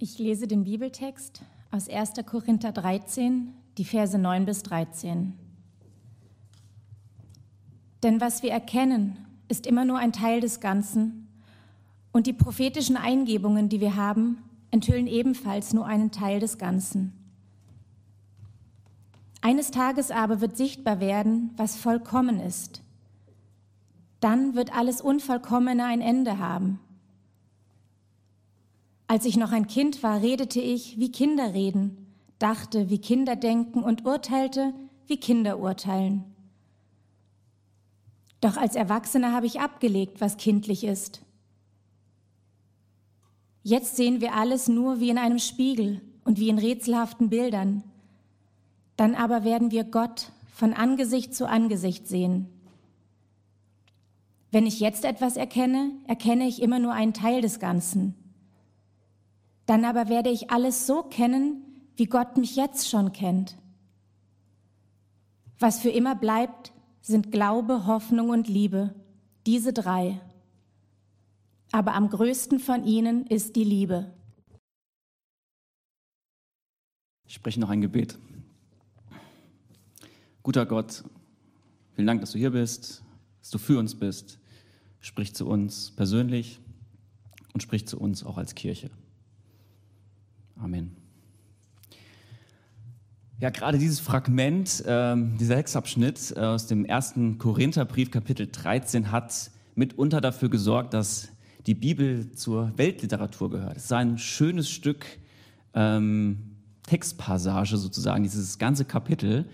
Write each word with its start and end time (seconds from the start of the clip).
Ich 0.00 0.16
lese 0.16 0.46
den 0.46 0.62
Bibeltext 0.62 1.42
aus 1.72 1.88
1. 1.88 2.12
Korinther 2.24 2.70
13, 2.70 3.52
die 3.78 3.84
Verse 3.84 4.16
9 4.16 4.46
bis 4.46 4.62
13. 4.62 5.32
Denn 8.04 8.20
was 8.20 8.44
wir 8.44 8.52
erkennen, 8.52 9.18
ist 9.48 9.66
immer 9.66 9.84
nur 9.84 9.98
ein 9.98 10.12
Teil 10.12 10.40
des 10.40 10.60
Ganzen, 10.60 11.24
und 12.12 12.28
die 12.28 12.32
prophetischen 12.32 12.96
Eingebungen, 12.96 13.68
die 13.68 13.80
wir 13.80 13.96
haben, 13.96 14.38
enthüllen 14.70 15.08
ebenfalls 15.08 15.74
nur 15.74 15.86
einen 15.86 16.12
Teil 16.12 16.38
des 16.38 16.58
Ganzen. 16.58 17.12
Eines 19.40 19.72
Tages 19.72 20.12
aber 20.12 20.40
wird 20.40 20.56
sichtbar 20.56 21.00
werden, 21.00 21.50
was 21.56 21.76
vollkommen 21.76 22.38
ist. 22.38 22.82
Dann 24.20 24.54
wird 24.54 24.74
alles 24.76 25.00
Unvollkommene 25.00 25.84
ein 25.84 26.00
Ende 26.00 26.38
haben. 26.38 26.78
Als 29.08 29.24
ich 29.24 29.38
noch 29.38 29.52
ein 29.52 29.66
Kind 29.66 30.02
war, 30.02 30.20
redete 30.20 30.60
ich, 30.60 30.98
wie 30.98 31.10
Kinder 31.10 31.54
reden, 31.54 32.14
dachte, 32.38 32.90
wie 32.90 32.98
Kinder 32.98 33.36
denken 33.36 33.82
und 33.82 34.04
urteilte, 34.04 34.74
wie 35.06 35.16
Kinder 35.16 35.58
urteilen. 35.58 36.24
Doch 38.42 38.58
als 38.58 38.76
Erwachsene 38.76 39.32
habe 39.32 39.46
ich 39.46 39.60
abgelegt, 39.60 40.20
was 40.20 40.36
kindlich 40.36 40.84
ist. 40.84 41.22
Jetzt 43.62 43.96
sehen 43.96 44.20
wir 44.20 44.34
alles 44.34 44.68
nur 44.68 45.00
wie 45.00 45.08
in 45.08 45.18
einem 45.18 45.38
Spiegel 45.38 46.02
und 46.24 46.38
wie 46.38 46.50
in 46.50 46.58
rätselhaften 46.58 47.30
Bildern. 47.30 47.82
Dann 48.96 49.14
aber 49.14 49.42
werden 49.42 49.70
wir 49.70 49.84
Gott 49.84 50.32
von 50.54 50.74
Angesicht 50.74 51.34
zu 51.34 51.48
Angesicht 51.48 52.06
sehen. 52.06 52.46
Wenn 54.50 54.66
ich 54.66 54.80
jetzt 54.80 55.04
etwas 55.06 55.36
erkenne, 55.36 55.92
erkenne 56.06 56.46
ich 56.46 56.60
immer 56.60 56.78
nur 56.78 56.92
einen 56.92 57.14
Teil 57.14 57.40
des 57.40 57.58
Ganzen. 57.58 58.14
Dann 59.68 59.84
aber 59.84 60.08
werde 60.08 60.30
ich 60.30 60.50
alles 60.50 60.86
so 60.86 61.02
kennen, 61.02 61.62
wie 61.94 62.06
Gott 62.06 62.38
mich 62.38 62.56
jetzt 62.56 62.88
schon 62.88 63.12
kennt. 63.12 63.58
Was 65.58 65.78
für 65.78 65.90
immer 65.90 66.14
bleibt, 66.14 66.72
sind 67.02 67.32
Glaube, 67.32 67.84
Hoffnung 67.84 68.30
und 68.30 68.48
Liebe, 68.48 68.94
diese 69.46 69.74
drei. 69.74 70.22
Aber 71.70 71.92
am 71.92 72.08
größten 72.08 72.60
von 72.60 72.86
ihnen 72.86 73.26
ist 73.26 73.56
die 73.56 73.64
Liebe. 73.64 74.10
Ich 77.26 77.34
spreche 77.34 77.60
noch 77.60 77.68
ein 77.68 77.82
Gebet. 77.82 78.18
Guter 80.42 80.64
Gott, 80.64 81.04
vielen 81.92 82.06
Dank, 82.06 82.22
dass 82.22 82.32
du 82.32 82.38
hier 82.38 82.52
bist, 82.52 83.02
dass 83.40 83.50
du 83.50 83.58
für 83.58 83.78
uns 83.78 83.94
bist. 83.94 84.38
Sprich 85.00 85.34
zu 85.34 85.46
uns 85.46 85.90
persönlich 85.90 86.58
und 87.52 87.62
sprich 87.62 87.86
zu 87.86 88.00
uns 88.00 88.24
auch 88.24 88.38
als 88.38 88.54
Kirche. 88.54 88.90
Amen. 90.60 90.96
Ja, 93.40 93.50
gerade 93.50 93.78
dieses 93.78 94.00
Fragment, 94.00 94.84
äh, 94.84 95.14
dieser 95.38 95.54
Textabschnitt 95.54 96.34
äh, 96.36 96.40
aus 96.40 96.66
dem 96.66 96.84
ersten 96.84 97.38
Korintherbrief, 97.38 98.10
Kapitel 98.10 98.48
13, 98.50 99.12
hat 99.12 99.52
mitunter 99.76 100.20
dafür 100.20 100.48
gesorgt, 100.48 100.92
dass 100.92 101.28
die 101.66 101.74
Bibel 101.74 102.32
zur 102.32 102.72
Weltliteratur 102.76 103.50
gehört. 103.50 103.76
Es 103.76 103.84
ist 103.84 103.92
ein 103.92 104.18
schönes 104.18 104.68
Stück 104.68 105.06
ähm, 105.74 106.56
Textpassage 106.82 107.76
sozusagen, 107.76 108.24
dieses 108.24 108.58
ganze 108.58 108.84
Kapitel. 108.84 109.44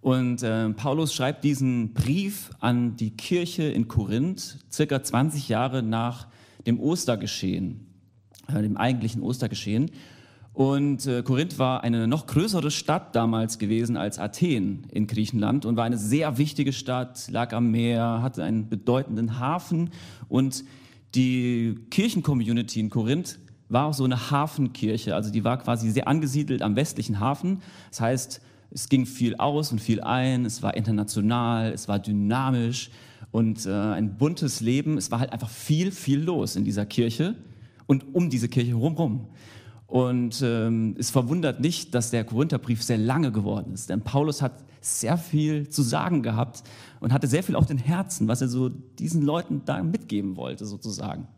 Und 0.00 0.44
äh, 0.44 0.70
Paulus 0.70 1.12
schreibt 1.12 1.42
diesen 1.42 1.94
Brief 1.94 2.50
an 2.60 2.96
die 2.96 3.16
Kirche 3.16 3.64
in 3.64 3.88
Korinth, 3.88 4.58
circa 4.70 5.02
20 5.02 5.48
Jahre 5.48 5.82
nach 5.82 6.28
dem 6.64 6.78
Ostergeschehen, 6.78 7.86
äh, 8.46 8.62
dem 8.62 8.76
eigentlichen 8.76 9.20
Ostergeschehen. 9.20 9.90
Und 10.56 11.06
äh, 11.06 11.22
Korinth 11.22 11.58
war 11.58 11.84
eine 11.84 12.08
noch 12.08 12.26
größere 12.26 12.70
Stadt 12.70 13.14
damals 13.14 13.58
gewesen 13.58 13.98
als 13.98 14.18
Athen 14.18 14.86
in 14.90 15.06
Griechenland 15.06 15.66
und 15.66 15.76
war 15.76 15.84
eine 15.84 15.98
sehr 15.98 16.38
wichtige 16.38 16.72
Stadt, 16.72 17.28
lag 17.30 17.52
am 17.52 17.70
Meer, 17.70 18.22
hatte 18.22 18.42
einen 18.42 18.70
bedeutenden 18.70 19.38
Hafen 19.38 19.90
und 20.30 20.64
die 21.14 21.74
Kirchencommunity 21.90 22.80
in 22.80 22.88
Korinth 22.88 23.38
war 23.68 23.84
auch 23.84 23.92
so 23.92 24.04
eine 24.04 24.30
Hafenkirche, 24.30 25.14
also 25.14 25.30
die 25.30 25.44
war 25.44 25.58
quasi 25.58 25.90
sehr 25.90 26.08
angesiedelt 26.08 26.62
am 26.62 26.74
westlichen 26.74 27.20
Hafen. 27.20 27.60
Das 27.90 28.00
heißt, 28.00 28.40
es 28.70 28.88
ging 28.88 29.04
viel 29.04 29.36
aus 29.36 29.72
und 29.72 29.80
viel 29.82 30.00
ein, 30.00 30.46
es 30.46 30.62
war 30.62 30.74
international, 30.74 31.70
es 31.70 31.86
war 31.86 31.98
dynamisch 31.98 32.88
und 33.30 33.66
äh, 33.66 33.72
ein 33.72 34.16
buntes 34.16 34.62
Leben. 34.62 34.96
Es 34.96 35.10
war 35.10 35.20
halt 35.20 35.34
einfach 35.34 35.50
viel, 35.50 35.92
viel 35.92 36.20
los 36.20 36.56
in 36.56 36.64
dieser 36.64 36.86
Kirche 36.86 37.34
und 37.86 38.14
um 38.14 38.30
diese 38.30 38.48
Kirche 38.48 38.70
herum. 38.70 39.26
Und 39.86 40.42
ähm, 40.42 40.96
es 40.98 41.10
verwundert 41.10 41.60
nicht, 41.60 41.94
dass 41.94 42.10
der 42.10 42.24
Korintherbrief 42.24 42.82
sehr 42.82 42.98
lange 42.98 43.30
geworden 43.30 43.72
ist, 43.72 43.88
denn 43.88 44.02
Paulus 44.02 44.42
hat 44.42 44.64
sehr 44.80 45.16
viel 45.16 45.68
zu 45.68 45.82
sagen 45.82 46.22
gehabt 46.22 46.62
und 47.00 47.12
hatte 47.12 47.26
sehr 47.26 47.42
viel 47.42 47.54
auf 47.56 47.66
den 47.66 47.78
Herzen, 47.78 48.28
was 48.28 48.40
er 48.40 48.48
so 48.48 48.68
diesen 48.68 49.22
Leuten 49.22 49.62
da 49.64 49.82
mitgeben 49.82 50.36
wollte, 50.36 50.66
sozusagen. 50.66 51.28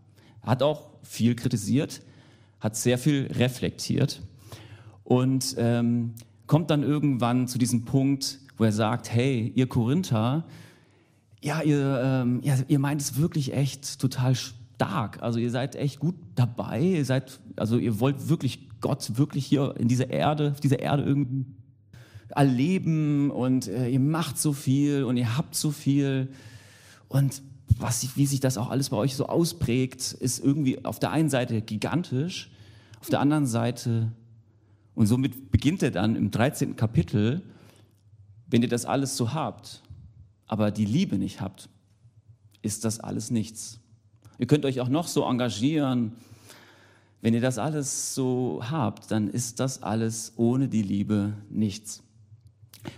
Er 0.42 0.52
hat 0.52 0.62
auch 0.62 0.90
viel 1.02 1.34
kritisiert, 1.34 2.02
hat 2.60 2.76
sehr 2.76 2.98
viel 2.98 3.30
reflektiert 3.32 4.22
und 5.04 5.54
ähm, 5.58 6.14
kommt 6.46 6.70
dann 6.70 6.82
irgendwann 6.82 7.48
zu 7.48 7.58
diesem 7.58 7.84
Punkt, 7.84 8.40
wo 8.56 8.64
er 8.64 8.72
sagt, 8.72 9.12
hey, 9.12 9.52
ihr 9.54 9.68
Korinther, 9.68 10.44
ja, 11.40 11.62
ihr, 11.62 12.00
ähm, 12.04 12.40
ja, 12.42 12.56
ihr 12.66 12.78
meint 12.78 13.00
es 13.00 13.18
wirklich 13.18 13.54
echt 13.54 14.00
total 14.00 14.34
stark. 14.78 15.22
Also 15.22 15.40
ihr 15.40 15.50
seid 15.50 15.74
echt 15.74 15.98
gut 15.98 16.14
dabei. 16.36 16.80
Ihr 16.80 17.04
seid, 17.04 17.40
also 17.56 17.78
ihr 17.78 17.98
wollt 17.98 18.28
wirklich 18.28 18.80
Gott 18.80 19.18
wirklich 19.18 19.44
hier 19.44 19.74
in 19.76 19.88
dieser 19.88 20.10
Erde, 20.10 20.52
auf 20.52 20.60
dieser 20.60 20.78
Erde 20.78 21.02
irgendwie 21.02 21.46
erleben 22.28 23.30
und 23.32 23.66
äh, 23.66 23.88
ihr 23.88 23.98
macht 23.98 24.38
so 24.38 24.52
viel 24.52 25.02
und 25.02 25.16
ihr 25.16 25.36
habt 25.36 25.56
so 25.56 25.72
viel 25.72 26.28
und 27.08 27.42
was, 27.78 28.16
wie 28.16 28.26
sich 28.26 28.40
das 28.40 28.58
auch 28.58 28.70
alles 28.70 28.90
bei 28.90 28.96
euch 28.96 29.16
so 29.16 29.26
ausprägt, 29.26 30.12
ist 30.12 30.38
irgendwie 30.38 30.84
auf 30.84 30.98
der 30.98 31.10
einen 31.10 31.30
Seite 31.30 31.60
gigantisch, 31.62 32.50
auf 33.00 33.08
der 33.08 33.20
anderen 33.20 33.46
Seite 33.46 34.12
und 34.94 35.06
somit 35.06 35.50
beginnt 35.50 35.82
er 35.82 35.90
dann 35.90 36.16
im 36.16 36.30
13. 36.30 36.76
Kapitel, 36.76 37.42
wenn 38.46 38.62
ihr 38.62 38.68
das 38.68 38.84
alles 38.84 39.16
so 39.16 39.32
habt, 39.32 39.82
aber 40.46 40.70
die 40.70 40.84
Liebe 40.84 41.18
nicht 41.18 41.40
habt, 41.40 41.68
ist 42.62 42.84
das 42.84 43.00
alles 43.00 43.30
nichts. 43.30 43.77
Ihr 44.38 44.46
könnt 44.46 44.64
euch 44.64 44.80
auch 44.80 44.88
noch 44.88 45.08
so 45.08 45.24
engagieren. 45.24 46.12
Wenn 47.20 47.34
ihr 47.34 47.40
das 47.40 47.58
alles 47.58 48.14
so 48.14 48.60
habt, 48.62 49.10
dann 49.10 49.28
ist 49.28 49.58
das 49.58 49.82
alles 49.82 50.32
ohne 50.36 50.68
die 50.68 50.82
Liebe 50.82 51.32
nichts. 51.50 52.02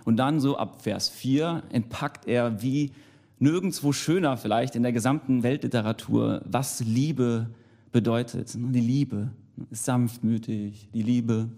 Und 0.04 0.16
dann 0.16 0.40
so 0.40 0.58
ab 0.58 0.82
Vers 0.82 1.08
4 1.08 1.62
entpackt 1.70 2.28
er 2.28 2.62
wie 2.62 2.92
nirgendwo 3.38 3.92
schöner 3.92 4.36
vielleicht 4.36 4.76
in 4.76 4.82
der 4.82 4.92
gesamten 4.92 5.42
Weltliteratur, 5.42 6.42
was 6.44 6.80
Liebe 6.80 7.48
bedeutet. 7.90 8.54
Die 8.54 8.80
Liebe 8.80 9.30
ist 9.70 9.86
sanftmütig, 9.86 10.90
die 10.92 11.02
Liebe 11.02 11.48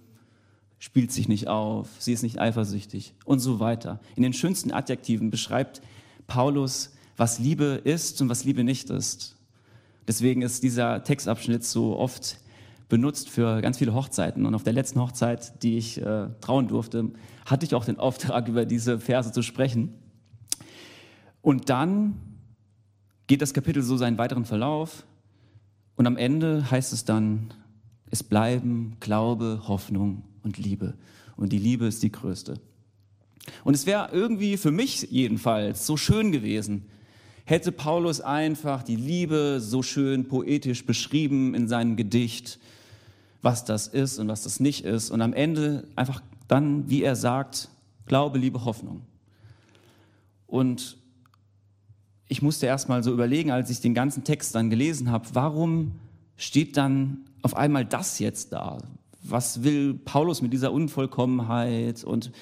spielt 0.79 1.13
sich 1.13 1.29
nicht 1.29 1.49
auf, 1.49 1.89
sie 1.99 2.13
ist 2.13 2.23
nicht 2.23 2.41
eifersüchtig 2.41 3.15
und 3.25 3.41
so 3.41 3.61
weiter. 3.61 4.01
In 4.15 4.23
den 4.23 4.33
schönsten 4.33 4.73
Adjektiven 4.73 5.31
beschreibt 5.31 5.83
Paulus, 6.27 6.95
was 7.17 7.39
Liebe 7.41 7.81
ist 7.85 8.23
und 8.23 8.29
was 8.29 8.45
Liebe 8.45 8.65
nicht 8.65 8.91
ist. 8.91 9.37
Deswegen 10.09 10.43
ist 10.43 10.63
dieser 10.63 11.05
Textabschnitt 11.05 11.65
so 11.65 11.97
oft 11.97 12.39
benutzt 12.89 13.31
für 13.31 13.63
ganz 13.63 13.79
viele 13.79 13.95
Hochzeiten. 13.95 14.45
Und 14.45 14.55
auf 14.55 14.65
der 14.65 14.75
letzten 14.75 15.01
Hochzeit, 15.01 15.63
die 15.63 15.79
ich 15.79 16.01
äh, 16.01 16.29
trauen 16.41 16.69
durfte, 16.69 17.11
hatte 17.47 17.65
ich 17.65 17.75
auch 17.75 17.85
den 17.85 17.99
Auftrag, 17.99 18.49
über 18.49 18.67
diese 18.67 18.99
Verse 18.99 19.33
zu 19.33 19.43
sprechen. 19.43 19.95
Und 21.41 21.71
dann 21.71 22.21
geht 23.27 23.41
das 23.41 23.55
Kapitel 23.55 23.83
so 23.83 23.97
seinen 23.97 24.19
weiteren 24.19 24.45
Verlauf. 24.45 25.07
Und 25.97 26.07
am 26.07 26.17
Ende 26.17 26.71
heißt 26.71 26.93
es 26.93 27.05
dann, 27.05 27.55
es 28.11 28.23
bleiben 28.23 28.97
Glaube, 29.01 29.63
Hoffnung 29.69 30.25
und 30.43 30.59
Liebe. 30.59 30.95
Und 31.37 31.53
die 31.53 31.59
Liebe 31.59 31.87
ist 31.87 32.03
die 32.03 32.13
größte. 32.13 32.61
Und 33.65 33.75
es 33.75 33.87
wäre 33.87 34.11
irgendwie 34.13 34.57
für 34.57 34.71
mich 34.71 35.03
jedenfalls 35.11 35.87
so 35.87 35.97
schön 35.97 36.31
gewesen, 36.31 36.87
hätte 37.53 37.71
Paulus 37.71 38.23
einfach 38.23 38.83
die 38.83 38.97
Liebe 38.97 39.59
so 39.61 39.83
schön 39.83 40.27
poetisch 40.27 40.87
beschrieben 40.87 41.55
in 41.55 41.69
seinem 41.69 41.97
Gedicht, 41.97 42.59
was 43.43 43.67
das 43.67 43.89
ist 43.89 44.19
und 44.19 44.29
was 44.29 44.43
das 44.43 44.59
nicht 44.59 44.87
ist. 44.87 45.11
Und 45.11 45.21
am 45.21 45.35
Ende 45.35 45.87
einfach 45.95 46.23
dann, 46.49 46.89
wie 46.89 47.03
er 47.03 47.15
sagt, 47.15 47.69
Glaube, 48.07 48.39
Liebe, 48.39 48.65
Hoffnung. 48.65 49.03
Und 50.47 50.97
ich 52.27 52.41
musste 52.41 52.65
erst 52.65 52.89
mal 52.89 53.03
so 53.03 53.13
überlegen, 53.13 53.51
als 53.51 53.69
ich 53.69 53.81
den 53.81 53.93
ganzen 53.93 54.25
Text 54.25 54.55
dann 54.55 54.71
gelesen 54.71 55.11
habe, 55.11 55.29
warum 55.35 55.93
steht 56.39 56.79
dann 56.79 57.27
auf 57.43 57.55
einmal 57.55 57.85
das 57.85 58.19
jetzt 58.19 58.55
da? 58.55 58.79
Was 59.23 59.63
will 59.63 59.93
Paulus 59.93 60.41
mit 60.41 60.55
dieser 60.55 60.73
Unvollkommenheit 60.73 62.03
und 62.03 62.33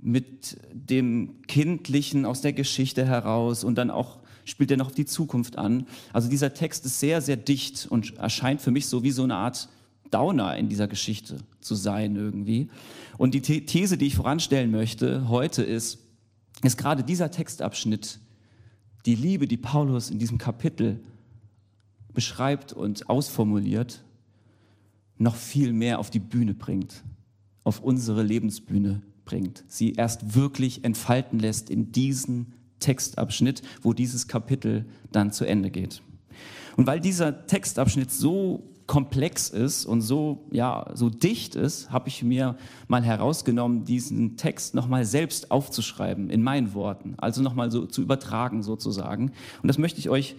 mit 0.00 0.56
dem 0.72 1.42
Kindlichen 1.46 2.24
aus 2.24 2.40
der 2.40 2.52
Geschichte 2.52 3.04
heraus 3.04 3.64
und 3.64 3.76
dann 3.76 3.90
auch 3.90 4.18
spielt 4.44 4.70
er 4.70 4.76
noch 4.78 4.86
auf 4.86 4.94
die 4.94 5.04
Zukunft 5.04 5.58
an. 5.58 5.86
Also 6.12 6.30
dieser 6.30 6.54
Text 6.54 6.86
ist 6.86 7.00
sehr, 7.00 7.20
sehr 7.20 7.36
dicht 7.36 7.86
und 7.90 8.16
erscheint 8.16 8.62
für 8.62 8.70
mich 8.70 8.86
so 8.86 9.02
wie 9.02 9.10
so 9.10 9.22
eine 9.22 9.34
Art 9.34 9.68
Downer 10.10 10.56
in 10.56 10.68
dieser 10.70 10.88
Geschichte 10.88 11.38
zu 11.60 11.74
sein 11.74 12.16
irgendwie. 12.16 12.68
Und 13.18 13.34
die 13.34 13.42
These, 13.42 13.98
die 13.98 14.06
ich 14.06 14.16
voranstellen 14.16 14.70
möchte 14.70 15.28
heute 15.28 15.62
ist, 15.62 15.98
ist 16.62 16.78
gerade 16.78 17.04
dieser 17.04 17.30
Textabschnitt 17.30 18.20
die 19.06 19.14
Liebe, 19.14 19.46
die 19.46 19.56
Paulus 19.56 20.10
in 20.10 20.18
diesem 20.18 20.38
Kapitel 20.38 21.00
beschreibt 22.14 22.72
und 22.72 23.08
ausformuliert, 23.08 24.02
noch 25.18 25.36
viel 25.36 25.72
mehr 25.72 25.98
auf 25.98 26.10
die 26.10 26.20
Bühne 26.20 26.54
bringt, 26.54 27.02
auf 27.64 27.80
unsere 27.80 28.22
Lebensbühne 28.22 29.02
bringt, 29.28 29.62
sie 29.68 29.92
erst 29.92 30.34
wirklich 30.34 30.84
entfalten 30.84 31.38
lässt 31.38 31.68
in 31.68 31.92
diesem 31.92 32.46
Textabschnitt, 32.80 33.60
wo 33.82 33.92
dieses 33.92 34.26
Kapitel 34.26 34.86
dann 35.12 35.32
zu 35.32 35.44
Ende 35.44 35.70
geht. 35.70 36.00
Und 36.78 36.86
weil 36.86 36.98
dieser 36.98 37.46
Textabschnitt 37.46 38.10
so 38.10 38.62
komplex 38.86 39.50
ist 39.50 39.84
und 39.84 40.00
so, 40.00 40.46
ja, 40.50 40.86
so 40.94 41.10
dicht 41.10 41.56
ist, 41.56 41.90
habe 41.90 42.08
ich 42.08 42.22
mir 42.22 42.56
mal 42.86 43.04
herausgenommen, 43.04 43.84
diesen 43.84 44.38
Text 44.38 44.74
nochmal 44.74 45.04
selbst 45.04 45.50
aufzuschreiben 45.50 46.30
in 46.30 46.42
meinen 46.42 46.72
Worten, 46.72 47.14
also 47.18 47.42
nochmal 47.42 47.70
so 47.70 47.84
zu 47.84 48.00
übertragen 48.00 48.62
sozusagen. 48.62 49.32
Und 49.62 49.68
das 49.68 49.76
möchte 49.76 50.00
ich 50.00 50.08
euch 50.08 50.36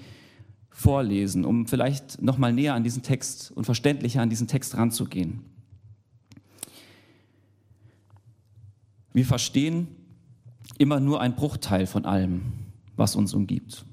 vorlesen, 0.71 1.45
um 1.45 1.67
vielleicht 1.67 2.23
nochmal 2.23 2.51
näher 2.51 2.73
an 2.73 2.83
diesen 2.83 3.03
Text 3.03 3.51
und 3.51 3.65
verständlicher 3.65 4.23
an 4.23 4.31
diesen 4.31 4.47
Text 4.47 4.75
ranzugehen. 4.75 5.41
Wir 9.13 9.25
verstehen 9.25 9.87
immer 10.77 10.99
nur 10.99 11.21
ein 11.21 11.35
Bruchteil 11.35 11.87
von 11.87 12.05
allem, 12.05 12.41
was 12.95 13.15
uns 13.15 13.33
umgibt. 13.33 13.85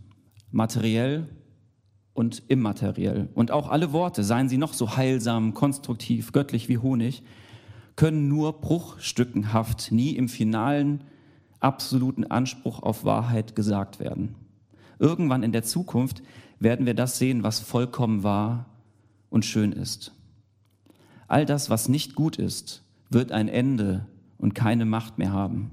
Materiell 0.51 1.29
und 2.13 2.43
immateriell. 2.49 3.29
Und 3.35 3.51
auch 3.51 3.69
alle 3.69 3.93
Worte, 3.93 4.25
seien 4.25 4.49
sie 4.49 4.59
noch 4.59 4.73
so 4.73 4.97
heilsam, 4.97 5.55
konstruktiv, 5.55 6.33
göttlich 6.33 6.69
wie 6.69 6.79
Honig, 6.79 7.23
können 7.95 8.29
nur 8.29 8.61
bruchstückenhaft, 8.61 9.91
nie 9.91 10.11
im 10.11 10.29
finalen, 10.29 11.05
absoluten 11.61 12.25
Anspruch 12.25 12.83
auf 12.83 13.05
Wahrheit 13.05 13.57
gesagt 13.57 13.99
werden. 13.99 14.35
Irgendwann 14.99 15.43
in 15.43 15.53
der 15.53 15.63
Zukunft 15.63 16.23
werden 16.59 16.87
wir 16.87 16.95
das 16.95 17.19
sehen, 17.19 17.43
was 17.43 17.61
vollkommen 17.61 18.23
wahr 18.23 18.67
und 19.31 19.45
schön 19.45 19.73
ist. 19.73 20.13
All 21.29 21.45
das, 21.45 21.71
was 21.71 21.89
nicht 21.89 22.15
gut 22.15 22.37
ist, 22.37 22.83
wird 23.11 23.33
ein 23.33 23.49
Ende 23.49 24.07
und 24.39 24.55
keine 24.55 24.85
Macht 24.85 25.19
mehr 25.19 25.33
haben. 25.33 25.71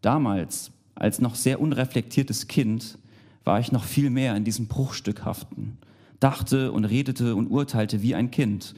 Damals, 0.00 0.72
als 0.94 1.20
noch 1.20 1.34
sehr 1.34 1.60
unreflektiertes 1.60 2.48
Kind, 2.48 2.98
war 3.44 3.60
ich 3.60 3.72
noch 3.72 3.84
viel 3.84 4.10
mehr 4.10 4.36
in 4.36 4.44
diesem 4.44 4.66
Bruchstückhaften, 4.66 5.78
dachte 6.20 6.72
und 6.72 6.84
redete 6.84 7.34
und 7.34 7.48
urteilte 7.48 8.02
wie 8.02 8.14
ein 8.14 8.30
Kind. 8.30 8.74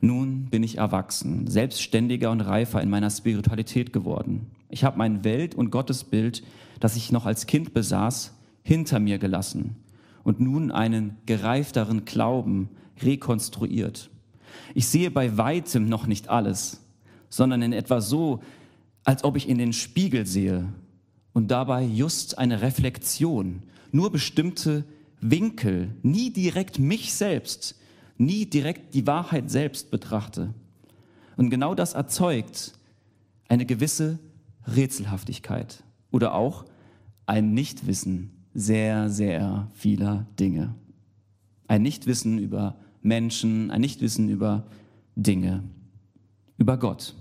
Nun 0.00 0.46
bin 0.46 0.62
ich 0.62 0.78
erwachsen, 0.78 1.46
selbstständiger 1.46 2.30
und 2.30 2.40
reifer 2.40 2.82
in 2.82 2.90
meiner 2.90 3.10
Spiritualität 3.10 3.92
geworden. 3.92 4.46
Ich 4.68 4.84
habe 4.84 4.98
mein 4.98 5.24
Welt- 5.24 5.54
und 5.54 5.70
Gottesbild, 5.70 6.42
das 6.80 6.96
ich 6.96 7.12
noch 7.12 7.26
als 7.26 7.46
Kind 7.46 7.72
besaß, 7.72 8.34
hinter 8.62 8.98
mir 8.98 9.18
gelassen 9.18 9.76
und 10.24 10.40
nun 10.40 10.72
einen 10.72 11.16
gereifteren 11.24 12.04
Glauben 12.04 12.68
rekonstruiert. 13.00 14.10
Ich 14.74 14.88
sehe 14.88 15.10
bei 15.10 15.38
weitem 15.38 15.88
noch 15.88 16.06
nicht 16.06 16.28
alles, 16.28 16.82
sondern 17.36 17.60
in 17.60 17.74
etwa 17.74 18.00
so, 18.00 18.40
als 19.04 19.22
ob 19.22 19.36
ich 19.36 19.46
in 19.46 19.58
den 19.58 19.74
Spiegel 19.74 20.26
sehe 20.26 20.72
und 21.34 21.50
dabei 21.50 21.84
just 21.84 22.38
eine 22.38 22.62
Reflexion, 22.62 23.62
nur 23.92 24.10
bestimmte 24.10 24.84
Winkel, 25.20 25.94
nie 26.02 26.30
direkt 26.30 26.78
mich 26.78 27.12
selbst, 27.12 27.78
nie 28.16 28.46
direkt 28.46 28.94
die 28.94 29.06
Wahrheit 29.06 29.50
selbst 29.50 29.90
betrachte. 29.90 30.54
Und 31.36 31.50
genau 31.50 31.74
das 31.74 31.92
erzeugt 31.92 32.72
eine 33.48 33.66
gewisse 33.66 34.18
Rätselhaftigkeit 34.66 35.84
oder 36.10 36.34
auch 36.34 36.64
ein 37.26 37.52
Nichtwissen 37.52 38.46
sehr, 38.54 39.10
sehr 39.10 39.68
vieler 39.74 40.26
Dinge. 40.40 40.74
Ein 41.68 41.82
Nichtwissen 41.82 42.38
über 42.38 42.76
Menschen, 43.02 43.70
ein 43.70 43.82
Nichtwissen 43.82 44.30
über 44.30 44.66
Dinge 45.16 45.64
über 46.58 46.76
Gott. 46.78 47.14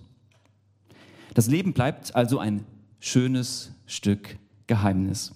Das 1.35 1.47
Leben 1.47 1.73
bleibt 1.73 2.15
also 2.15 2.39
ein 2.39 2.63
schönes 2.99 3.73
Stück 3.85 4.37
Geheimnis. 4.67 5.33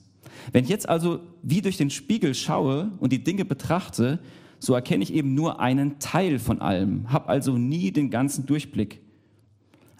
Wenn 0.53 0.63
ich 0.63 0.69
jetzt 0.69 0.87
also 0.87 1.19
wie 1.43 1.61
durch 1.61 1.75
den 1.75 1.89
Spiegel 1.89 2.33
schaue 2.33 2.89
und 2.99 3.11
die 3.11 3.23
Dinge 3.23 3.43
betrachte, 3.43 4.19
so 4.59 4.73
erkenne 4.73 5.03
ich 5.03 5.13
eben 5.13 5.35
nur 5.35 5.59
einen 5.59 5.99
Teil 5.99 6.39
von 6.39 6.61
allem, 6.61 7.11
habe 7.11 7.27
also 7.27 7.57
nie 7.57 7.91
den 7.91 8.09
ganzen 8.09 8.45
Durchblick, 8.45 9.01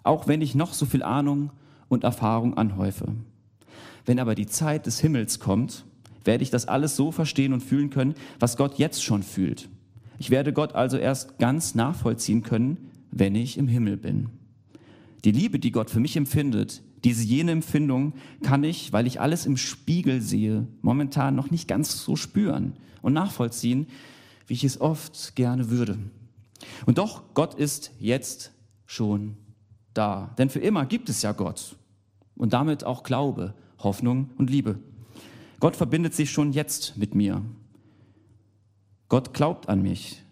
auch 0.03 0.25
wenn 0.25 0.41
ich 0.41 0.55
noch 0.55 0.73
so 0.73 0.85
viel 0.85 1.03
Ahnung 1.03 1.51
und 1.89 2.05
Erfahrung 2.05 2.55
anhäufe. 2.55 3.07
Wenn 4.05 4.19
aber 4.19 4.35
die 4.35 4.47
Zeit 4.47 4.85
des 4.85 5.01
Himmels 5.01 5.39
kommt, 5.39 5.83
werde 6.23 6.43
ich 6.43 6.49
das 6.49 6.65
alles 6.65 6.95
so 6.95 7.11
verstehen 7.11 7.51
und 7.51 7.61
fühlen 7.61 7.89
können, 7.89 8.15
was 8.39 8.55
Gott 8.55 8.77
jetzt 8.77 9.03
schon 9.03 9.21
fühlt. 9.21 9.67
Ich 10.17 10.29
werde 10.29 10.53
Gott 10.53 10.75
also 10.75 10.95
erst 10.95 11.39
ganz 11.39 11.75
nachvollziehen 11.75 12.41
können, 12.41 12.77
wenn 13.11 13.35
ich 13.35 13.57
im 13.57 13.67
Himmel 13.67 13.97
bin. 13.97 14.29
Die 15.25 15.31
Liebe, 15.31 15.59
die 15.59 15.71
Gott 15.71 15.89
für 15.89 15.99
mich 15.99 16.15
empfindet, 16.15 16.81
diese 17.03 17.23
jene 17.23 17.51
Empfindung 17.51 18.13
kann 18.43 18.63
ich, 18.63 18.91
weil 18.93 19.07
ich 19.07 19.21
alles 19.21 19.45
im 19.45 19.57
Spiegel 19.57 20.21
sehe, 20.21 20.67
momentan 20.81 21.35
noch 21.35 21.51
nicht 21.51 21.67
ganz 21.67 22.03
so 22.03 22.15
spüren 22.15 22.73
und 23.01 23.13
nachvollziehen, 23.13 23.87
wie 24.47 24.53
ich 24.53 24.63
es 24.63 24.81
oft 24.81 25.35
gerne 25.35 25.69
würde. 25.69 25.97
Und 26.85 26.97
doch, 26.97 27.33
Gott 27.33 27.53
ist 27.53 27.91
jetzt 27.99 28.51
schon 28.85 29.37
da. 29.93 30.33
Denn 30.37 30.49
für 30.49 30.59
immer 30.59 30.85
gibt 30.85 31.09
es 31.09 31.21
ja 31.21 31.31
Gott 31.31 31.75
und 32.35 32.53
damit 32.53 32.83
auch 32.83 33.03
Glaube, 33.03 33.53
Hoffnung 33.79 34.29
und 34.37 34.49
Liebe. 34.49 34.79
Gott 35.59 35.75
verbindet 35.75 36.13
sich 36.13 36.31
schon 36.31 36.51
jetzt 36.51 36.97
mit 36.97 37.15
mir. 37.15 37.43
Gott 39.07 39.33
glaubt 39.33 39.69
an 39.69 39.81
mich, 39.81 40.23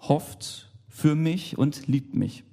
hofft 0.00 0.72
für 0.88 1.14
mich 1.14 1.58
und 1.58 1.86
liebt 1.86 2.14
mich. 2.14 2.44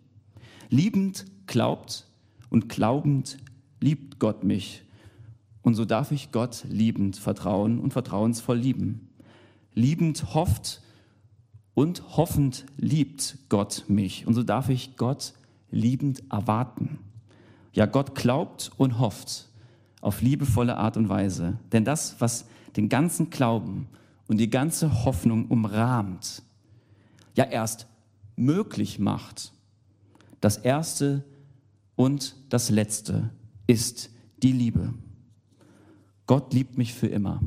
Liebend 0.70 1.26
glaubt 1.52 2.08
und 2.50 2.70
glaubend 2.70 3.38
liebt 3.82 4.20
Gott 4.20 4.44
mich. 4.44 4.84
Und 5.62 5.76
so 5.76 5.86
darf 5.86 6.12
ich 6.12 6.32
Gott 6.32 6.64
liebend 6.70 7.18
vertrauen 7.18 7.80
und 7.80 7.92
vertrauensvoll 7.92 8.58
lieben. 8.58 9.10
Liebend 9.74 10.34
hofft 10.34 10.82
und 11.74 12.18
hoffend 12.18 12.66
liebt 12.78 13.38
Gott 13.50 13.84
mich. 13.90 14.26
Und 14.26 14.34
so 14.34 14.44
darf 14.44 14.70
ich 14.70 14.96
Gott 14.96 15.34
liebend 15.70 16.24
erwarten. 16.32 17.00
Ja, 17.74 17.86
Gott 17.86 18.16
glaubt 18.16 18.72
und 18.78 18.98
hofft 18.98 19.50
auf 20.00 20.22
liebevolle 20.22 20.78
Art 20.78 20.96
und 20.96 21.10
Weise. 21.10 21.60
Denn 21.74 21.84
das, 21.84 22.16
was 22.20 22.46
den 22.78 22.88
ganzen 22.88 23.30
Glauben 23.30 23.88
und 24.28 24.38
die 24.38 24.50
ganze 24.50 25.04
Hoffnung 25.04 25.48
umrahmt, 25.48 26.44
ja 27.36 27.44
erst 27.44 27.88
möglich 28.38 29.00
macht. 29.00 29.52
Das 30.40 30.58
Erste 30.58 31.24
und 32.02 32.36
das 32.50 32.72
Letzte 32.72 33.30
ist 33.68 34.10
die 34.42 34.52
Liebe. 34.52 34.92
Gott 36.26 36.52
liebt 36.52 36.76
mich 36.76 36.96
für 36.96 37.06
immer. 37.06 37.44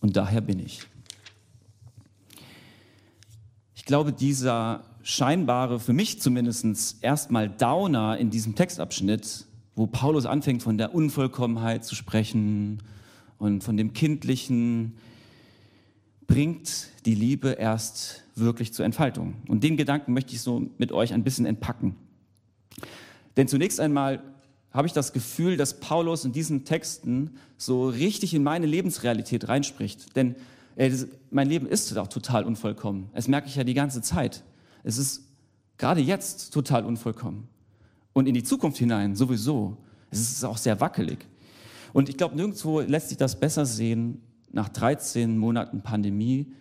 Und 0.00 0.18
daher 0.18 0.42
bin 0.42 0.58
ich. 0.58 0.82
Ich 3.74 3.86
glaube, 3.86 4.12
dieser 4.12 4.84
scheinbare, 5.02 5.80
für 5.80 5.94
mich 5.94 6.20
zumindest 6.20 7.02
erstmal 7.02 7.48
Downer 7.48 8.18
in 8.18 8.28
diesem 8.28 8.54
Textabschnitt, 8.54 9.46
wo 9.74 9.86
Paulus 9.86 10.26
anfängt 10.26 10.62
von 10.62 10.76
der 10.76 10.94
Unvollkommenheit 10.94 11.86
zu 11.86 11.94
sprechen 11.94 12.82
und 13.38 13.64
von 13.64 13.78
dem 13.78 13.94
Kindlichen, 13.94 14.98
bringt 16.26 16.88
die 17.06 17.14
Liebe 17.14 17.52
erst 17.52 18.24
wirklich 18.34 18.74
zur 18.74 18.84
Entfaltung. 18.84 19.36
Und 19.48 19.64
den 19.64 19.78
Gedanken 19.78 20.12
möchte 20.12 20.34
ich 20.34 20.42
so 20.42 20.68
mit 20.76 20.92
euch 20.92 21.14
ein 21.14 21.24
bisschen 21.24 21.46
entpacken. 21.46 21.96
Denn 23.36 23.48
zunächst 23.48 23.80
einmal 23.80 24.22
habe 24.72 24.86
ich 24.86 24.92
das 24.92 25.12
Gefühl, 25.12 25.56
dass 25.56 25.80
Paulus 25.80 26.24
in 26.24 26.32
diesen 26.32 26.64
Texten 26.64 27.36
so 27.56 27.88
richtig 27.88 28.34
in 28.34 28.42
meine 28.42 28.66
Lebensrealität 28.66 29.48
reinspricht. 29.48 30.16
Denn 30.16 30.36
äh, 30.76 30.92
mein 31.30 31.48
Leben 31.48 31.66
ist 31.66 31.96
auch 31.96 32.08
total 32.08 32.44
unvollkommen. 32.44 33.10
Das 33.14 33.28
merke 33.28 33.48
ich 33.48 33.56
ja 33.56 33.64
die 33.64 33.74
ganze 33.74 34.00
Zeit. 34.00 34.44
Es 34.84 34.96
ist 34.96 35.24
gerade 35.76 36.00
jetzt 36.00 36.52
total 36.52 36.84
unvollkommen. 36.84 37.48
Und 38.12 38.26
in 38.26 38.34
die 38.34 38.44
Zukunft 38.44 38.78
hinein 38.78 39.16
sowieso. 39.16 39.76
Es 40.10 40.20
ist 40.20 40.44
auch 40.44 40.58
sehr 40.58 40.80
wackelig. 40.80 41.26
Und 41.92 42.08
ich 42.08 42.16
glaube, 42.16 42.36
nirgendwo 42.36 42.80
lässt 42.80 43.08
sich 43.08 43.18
das 43.18 43.38
besser 43.38 43.66
sehen 43.66 44.22
nach 44.52 44.68
13 44.68 45.36
Monaten 45.36 45.82
Pandemie, 45.82 46.52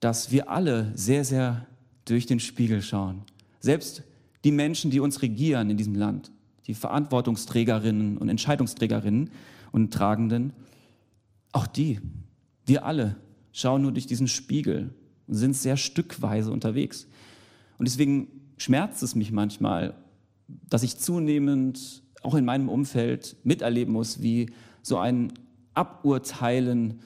dass 0.00 0.30
wir 0.30 0.50
alle 0.50 0.92
sehr, 0.94 1.24
sehr 1.24 1.66
durch 2.04 2.26
den 2.26 2.40
Spiegel 2.40 2.82
schauen. 2.82 3.22
Selbst 3.60 4.02
die 4.44 4.52
Menschen, 4.52 4.90
die 4.90 5.00
uns 5.00 5.22
regieren 5.22 5.70
in 5.70 5.76
diesem 5.76 5.94
Land, 5.94 6.30
die 6.66 6.74
Verantwortungsträgerinnen 6.74 8.18
und 8.18 8.28
Entscheidungsträgerinnen 8.28 9.30
und 9.72 9.92
Tragenden, 9.92 10.52
auch 11.52 11.66
die, 11.66 12.00
wir 12.66 12.84
alle 12.84 13.16
schauen 13.52 13.82
nur 13.82 13.92
durch 13.92 14.06
diesen 14.06 14.28
Spiegel 14.28 14.94
und 15.26 15.34
sind 15.34 15.56
sehr 15.56 15.76
stückweise 15.76 16.50
unterwegs. 16.50 17.06
Und 17.78 17.88
deswegen 17.88 18.28
schmerzt 18.56 19.02
es 19.02 19.14
mich 19.14 19.32
manchmal, 19.32 19.94
dass 20.68 20.82
ich 20.82 20.98
zunehmend 20.98 22.02
auch 22.22 22.34
in 22.34 22.44
meinem 22.44 22.68
Umfeld 22.68 23.36
miterleben 23.44 23.92
muss, 23.92 24.22
wie 24.22 24.50
so 24.82 24.98
ein 24.98 25.32
Aburteilen 25.74 27.00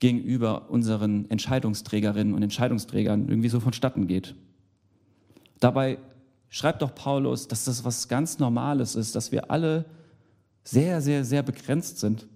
gegenüber 0.00 0.70
unseren 0.70 1.30
Entscheidungsträgerinnen 1.30 2.34
und 2.34 2.42
Entscheidungsträgern 2.42 3.28
irgendwie 3.28 3.48
so 3.48 3.60
vonstatten 3.60 4.06
geht. 4.06 4.34
Dabei 5.60 5.98
schreibt 6.54 6.82
doch 6.82 6.94
Paulus, 6.94 7.48
dass 7.48 7.64
das 7.64 7.84
was 7.84 8.06
ganz 8.06 8.38
Normales 8.38 8.94
ist, 8.94 9.16
dass 9.16 9.32
wir 9.32 9.50
alle 9.50 9.86
sehr, 10.62 11.02
sehr, 11.02 11.24
sehr 11.24 11.42
begrenzt 11.42 11.98
sind 11.98 12.28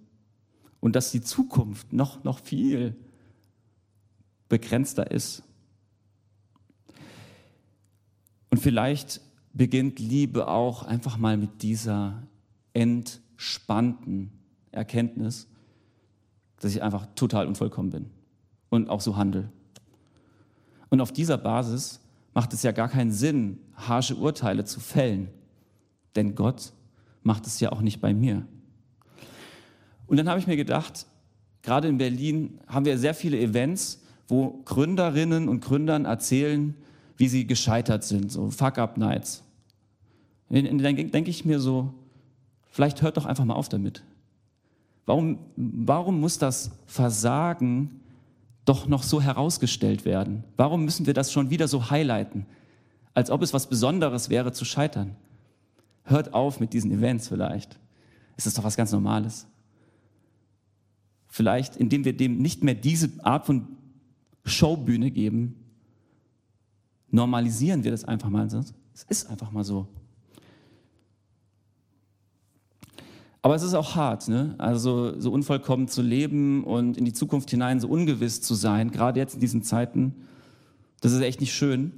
und 0.80 0.96
dass 0.96 1.12
die 1.12 1.20
Zukunft 1.20 1.92
noch, 1.92 2.24
noch 2.24 2.40
viel 2.40 2.96
begrenzter 4.48 5.12
ist. 5.12 5.44
Und 8.50 8.58
vielleicht 8.58 9.20
beginnt 9.52 10.00
Liebe 10.00 10.48
auch 10.48 10.82
einfach 10.82 11.16
mal 11.16 11.36
mit 11.36 11.62
dieser 11.62 12.20
entspannten 12.72 14.32
Erkenntnis, 14.72 15.46
dass 16.58 16.72
ich 16.72 16.82
einfach 16.82 17.06
total 17.14 17.46
unvollkommen 17.46 17.90
bin 17.90 18.10
und 18.68 18.90
auch 18.90 19.00
so 19.00 19.16
handle. 19.16 19.48
Und 20.90 21.00
auf 21.00 21.12
dieser 21.12 21.38
Basis 21.38 22.00
macht 22.38 22.54
es 22.54 22.62
ja 22.62 22.70
gar 22.70 22.88
keinen 22.88 23.10
Sinn, 23.10 23.58
harsche 23.74 24.14
Urteile 24.14 24.64
zu 24.64 24.78
fällen, 24.78 25.26
denn 26.14 26.36
Gott 26.36 26.72
macht 27.24 27.48
es 27.48 27.58
ja 27.58 27.72
auch 27.72 27.80
nicht 27.80 28.00
bei 28.00 28.14
mir. 28.14 28.46
Und 30.06 30.18
dann 30.18 30.28
habe 30.28 30.38
ich 30.38 30.46
mir 30.46 30.56
gedacht, 30.56 31.06
gerade 31.62 31.88
in 31.88 31.98
Berlin 31.98 32.60
haben 32.68 32.84
wir 32.84 32.96
sehr 32.96 33.14
viele 33.14 33.40
Events, 33.40 34.04
wo 34.28 34.62
Gründerinnen 34.66 35.48
und 35.48 35.64
Gründern 35.64 36.04
erzählen, 36.04 36.76
wie 37.16 37.26
sie 37.26 37.44
gescheitert 37.44 38.04
sind, 38.04 38.30
so 38.30 38.52
Fuck-up-Nights. 38.52 39.42
Dann 40.48 40.78
denke 40.78 41.30
ich 41.30 41.44
mir 41.44 41.58
so, 41.58 41.92
vielleicht 42.70 43.02
hört 43.02 43.16
doch 43.16 43.26
einfach 43.26 43.46
mal 43.46 43.54
auf 43.54 43.68
damit. 43.68 44.04
Warum, 45.06 45.40
warum 45.56 46.20
muss 46.20 46.38
das 46.38 46.70
Versagen 46.86 47.98
doch 48.68 48.86
noch 48.86 49.02
so 49.02 49.20
herausgestellt 49.20 50.04
werden? 50.04 50.44
Warum 50.56 50.84
müssen 50.84 51.06
wir 51.06 51.14
das 51.14 51.32
schon 51.32 51.50
wieder 51.50 51.68
so 51.68 51.90
highlighten, 51.90 52.46
als 53.14 53.30
ob 53.30 53.42
es 53.42 53.52
was 53.54 53.68
Besonderes 53.68 54.28
wäre 54.28 54.52
zu 54.52 54.64
scheitern? 54.64 55.16
Hört 56.04 56.34
auf 56.34 56.60
mit 56.60 56.72
diesen 56.72 56.90
Events 56.90 57.28
vielleicht. 57.28 57.78
Es 58.36 58.46
ist 58.46 58.58
doch 58.58 58.64
was 58.64 58.76
ganz 58.76 58.92
Normales. 58.92 59.46
Vielleicht, 61.26 61.76
indem 61.76 62.04
wir 62.04 62.16
dem 62.16 62.38
nicht 62.38 62.62
mehr 62.62 62.74
diese 62.74 63.10
Art 63.24 63.46
von 63.46 63.68
Showbühne 64.44 65.10
geben, 65.10 65.54
normalisieren 67.10 67.84
wir 67.84 67.90
das 67.90 68.04
einfach 68.04 68.30
mal. 68.30 68.46
Es 68.46 69.04
ist 69.08 69.30
einfach 69.30 69.50
mal 69.50 69.64
so. 69.64 69.88
Aber 73.40 73.54
es 73.54 73.62
ist 73.62 73.74
auch 73.74 73.94
hart, 73.94 74.28
ne? 74.28 74.54
also 74.58 75.18
so 75.20 75.30
unvollkommen 75.30 75.86
zu 75.86 76.02
leben 76.02 76.64
und 76.64 76.96
in 76.96 77.04
die 77.04 77.12
Zukunft 77.12 77.50
hinein 77.50 77.78
so 77.78 77.88
ungewiss 77.88 78.42
zu 78.42 78.54
sein, 78.54 78.90
gerade 78.90 79.20
jetzt 79.20 79.34
in 79.34 79.40
diesen 79.40 79.62
Zeiten. 79.62 80.14
Das 81.00 81.12
ist 81.12 81.20
echt 81.20 81.40
nicht 81.40 81.54
schön. 81.54 81.92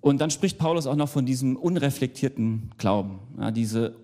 Und 0.00 0.20
dann 0.20 0.30
spricht 0.30 0.58
Paulus 0.58 0.86
auch 0.86 0.96
noch 0.96 1.08
von 1.08 1.26
diesem 1.26 1.56
unreflektierten 1.56 2.72
Glauben, 2.78 3.20
ja, 3.38 3.50
diese, 3.50 3.94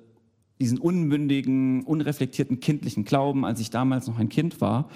diesen 0.60 0.78
unmündigen, 0.78 1.82
unreflektierten 1.84 2.60
kindlichen 2.60 3.04
Glauben, 3.04 3.44
als 3.44 3.60
ich 3.60 3.70
damals 3.70 4.06
noch 4.06 4.18
ein 4.18 4.28
Kind 4.28 4.60
war. 4.60 4.88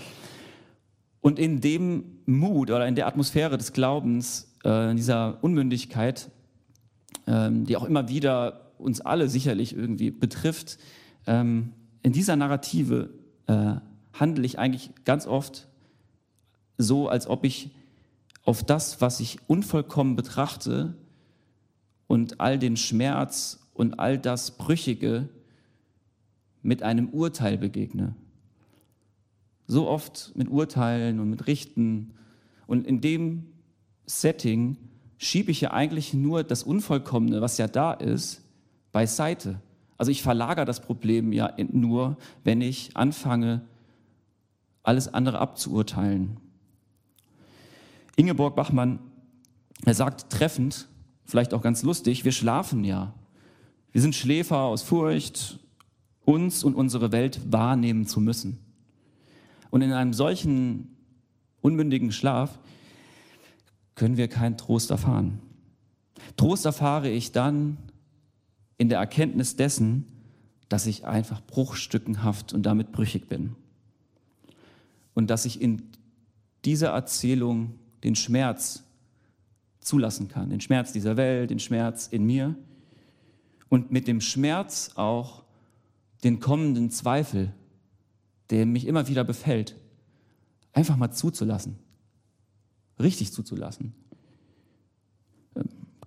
Und 1.20 1.38
in 1.38 1.60
dem 1.60 2.04
Mut 2.26 2.70
oder 2.70 2.86
in 2.86 2.94
der 2.94 3.06
Atmosphäre 3.06 3.58
des 3.58 3.72
Glaubens, 3.72 4.54
äh, 4.64 4.90
in 4.90 4.96
dieser 4.96 5.42
Unmündigkeit, 5.42 6.30
äh, 7.26 7.50
die 7.50 7.76
auch 7.76 7.84
immer 7.84 8.08
wieder 8.08 8.67
uns 8.78 9.00
alle 9.00 9.28
sicherlich 9.28 9.74
irgendwie 9.74 10.10
betrifft, 10.10 10.78
ähm, 11.26 11.72
in 12.02 12.12
dieser 12.12 12.36
Narrative 12.36 13.10
äh, 13.46 13.74
handle 14.12 14.44
ich 14.44 14.58
eigentlich 14.58 14.90
ganz 15.04 15.26
oft 15.26 15.68
so, 16.76 17.08
als 17.08 17.26
ob 17.26 17.44
ich 17.44 17.70
auf 18.44 18.64
das, 18.64 19.00
was 19.00 19.20
ich 19.20 19.38
unvollkommen 19.46 20.16
betrachte 20.16 20.94
und 22.06 22.40
all 22.40 22.58
den 22.58 22.76
Schmerz 22.76 23.60
und 23.74 23.98
all 23.98 24.18
das 24.18 24.52
Brüchige 24.52 25.28
mit 26.62 26.82
einem 26.82 27.10
Urteil 27.10 27.58
begegne. 27.58 28.14
So 29.66 29.86
oft 29.86 30.32
mit 30.34 30.48
Urteilen 30.48 31.20
und 31.20 31.28
mit 31.28 31.46
Richten. 31.46 32.14
Und 32.66 32.86
in 32.86 33.00
dem 33.00 33.46
Setting 34.06 34.78
schiebe 35.18 35.50
ich 35.50 35.60
ja 35.60 35.72
eigentlich 35.72 36.14
nur 36.14 36.42
das 36.42 36.62
Unvollkommene, 36.62 37.40
was 37.40 37.58
ja 37.58 37.68
da 37.68 37.92
ist, 37.92 38.42
beiseite. 38.92 39.60
Also 39.96 40.10
ich 40.10 40.22
verlagere 40.22 40.64
das 40.64 40.80
Problem 40.80 41.32
ja 41.32 41.52
nur, 41.70 42.16
wenn 42.44 42.60
ich 42.60 42.96
anfange, 42.96 43.62
alles 44.82 45.12
andere 45.12 45.38
abzuurteilen. 45.38 46.38
Ingeborg 48.16 48.56
Bachmann, 48.56 49.00
er 49.84 49.94
sagt 49.94 50.30
treffend, 50.30 50.88
vielleicht 51.24 51.52
auch 51.54 51.62
ganz 51.62 51.82
lustig, 51.82 52.24
wir 52.24 52.32
schlafen 52.32 52.84
ja. 52.84 53.12
Wir 53.92 54.00
sind 54.00 54.14
Schläfer 54.14 54.58
aus 54.58 54.82
Furcht, 54.82 55.58
uns 56.24 56.62
und 56.62 56.74
unsere 56.74 57.12
Welt 57.12 57.40
wahrnehmen 57.50 58.06
zu 58.06 58.20
müssen. 58.20 58.58
Und 59.70 59.82
in 59.82 59.92
einem 59.92 60.12
solchen 60.12 60.96
unmündigen 61.60 62.12
Schlaf 62.12 62.58
können 63.94 64.16
wir 64.16 64.28
keinen 64.28 64.56
Trost 64.56 64.90
erfahren. 64.90 65.40
Trost 66.36 66.64
erfahre 66.66 67.10
ich 67.10 67.32
dann, 67.32 67.76
in 68.78 68.88
der 68.88 68.98
Erkenntnis 68.98 69.56
dessen, 69.56 70.06
dass 70.68 70.86
ich 70.86 71.04
einfach 71.04 71.42
bruchstückenhaft 71.44 72.52
und 72.52 72.62
damit 72.64 72.92
brüchig 72.92 73.28
bin. 73.28 73.56
Und 75.14 75.28
dass 75.28 75.44
ich 75.44 75.60
in 75.60 75.82
dieser 76.64 76.90
Erzählung 76.90 77.74
den 78.04 78.14
Schmerz 78.14 78.84
zulassen 79.80 80.28
kann, 80.28 80.50
den 80.50 80.60
Schmerz 80.60 80.92
dieser 80.92 81.16
Welt, 81.16 81.50
den 81.50 81.58
Schmerz 81.58 82.06
in 82.06 82.24
mir 82.24 82.54
und 83.68 83.90
mit 83.90 84.06
dem 84.06 84.20
Schmerz 84.20 84.92
auch 84.94 85.42
den 86.24 86.40
kommenden 86.40 86.90
Zweifel, 86.90 87.52
der 88.50 88.66
mich 88.66 88.86
immer 88.86 89.08
wieder 89.08 89.24
befällt, 89.24 89.76
einfach 90.72 90.96
mal 90.96 91.10
zuzulassen, 91.10 91.78
richtig 92.98 93.32
zuzulassen. 93.32 93.94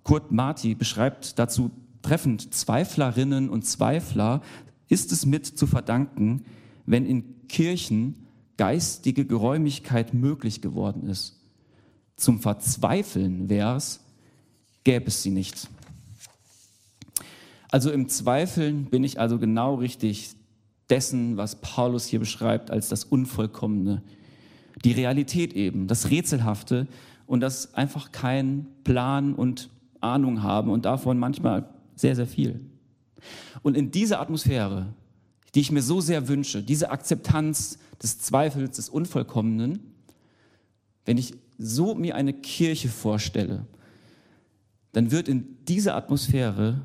Kurt 0.02 0.32
Marti 0.32 0.74
beschreibt 0.74 1.38
dazu 1.38 1.70
treffend 2.02 2.52
Zweiflerinnen 2.52 3.48
und 3.48 3.64
Zweifler 3.64 4.42
ist 4.88 5.12
es 5.12 5.24
mit 5.24 5.46
zu 5.46 5.66
verdanken, 5.66 6.44
wenn 6.86 7.06
in 7.06 7.46
Kirchen 7.48 8.26
geistige 8.56 9.24
Geräumigkeit 9.24 10.14
möglich 10.14 10.60
geworden 10.60 11.08
ist. 11.08 11.40
Zum 12.16 12.40
Verzweifeln 12.40 13.48
wäre 13.48 13.76
es, 13.76 14.00
gäbe 14.84 15.06
es 15.06 15.22
sie 15.22 15.30
nicht. 15.30 15.68
Also 17.70 17.90
im 17.90 18.08
Zweifeln 18.08 18.84
bin 18.84 19.02
ich 19.02 19.18
also 19.18 19.38
genau 19.38 19.76
richtig 19.76 20.34
dessen, 20.90 21.38
was 21.38 21.60
Paulus 21.60 22.06
hier 22.06 22.18
beschreibt 22.18 22.70
als 22.70 22.88
das 22.88 23.04
Unvollkommene. 23.04 24.02
Die 24.84 24.92
Realität 24.92 25.54
eben, 25.54 25.86
das 25.86 26.10
Rätselhafte 26.10 26.86
und 27.26 27.40
das 27.40 27.74
einfach 27.74 28.12
keinen 28.12 28.66
Plan 28.84 29.34
und 29.34 29.70
Ahnung 30.02 30.42
haben 30.42 30.70
und 30.70 30.84
davon 30.84 31.18
manchmal 31.18 31.68
sehr, 31.94 32.16
sehr 32.16 32.26
viel. 32.26 32.60
Und 33.62 33.76
in 33.76 33.90
dieser 33.90 34.20
Atmosphäre, 34.20 34.92
die 35.54 35.60
ich 35.60 35.70
mir 35.70 35.82
so 35.82 36.00
sehr 36.00 36.28
wünsche, 36.28 36.62
diese 36.62 36.90
Akzeptanz 36.90 37.78
des 38.02 38.18
Zweifels, 38.18 38.76
des 38.76 38.88
Unvollkommenen, 38.88 39.80
wenn 41.04 41.18
ich 41.18 41.34
so 41.58 41.94
mir 41.94 42.14
eine 42.14 42.32
Kirche 42.32 42.88
vorstelle, 42.88 43.66
dann 44.92 45.10
wird 45.10 45.28
in 45.28 45.64
dieser 45.66 45.96
Atmosphäre 45.96 46.84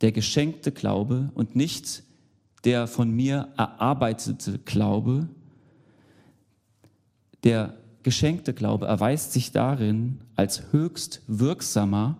der 0.00 0.12
geschenkte 0.12 0.72
Glaube 0.72 1.30
und 1.34 1.56
nicht 1.56 2.02
der 2.64 2.86
von 2.86 3.10
mir 3.10 3.48
erarbeitete 3.56 4.58
Glaube, 4.58 5.28
der 7.44 7.74
geschenkte 8.02 8.54
Glaube 8.54 8.86
erweist 8.86 9.32
sich 9.32 9.52
darin 9.52 10.20
als 10.36 10.72
höchst 10.72 11.22
wirksamer 11.26 12.18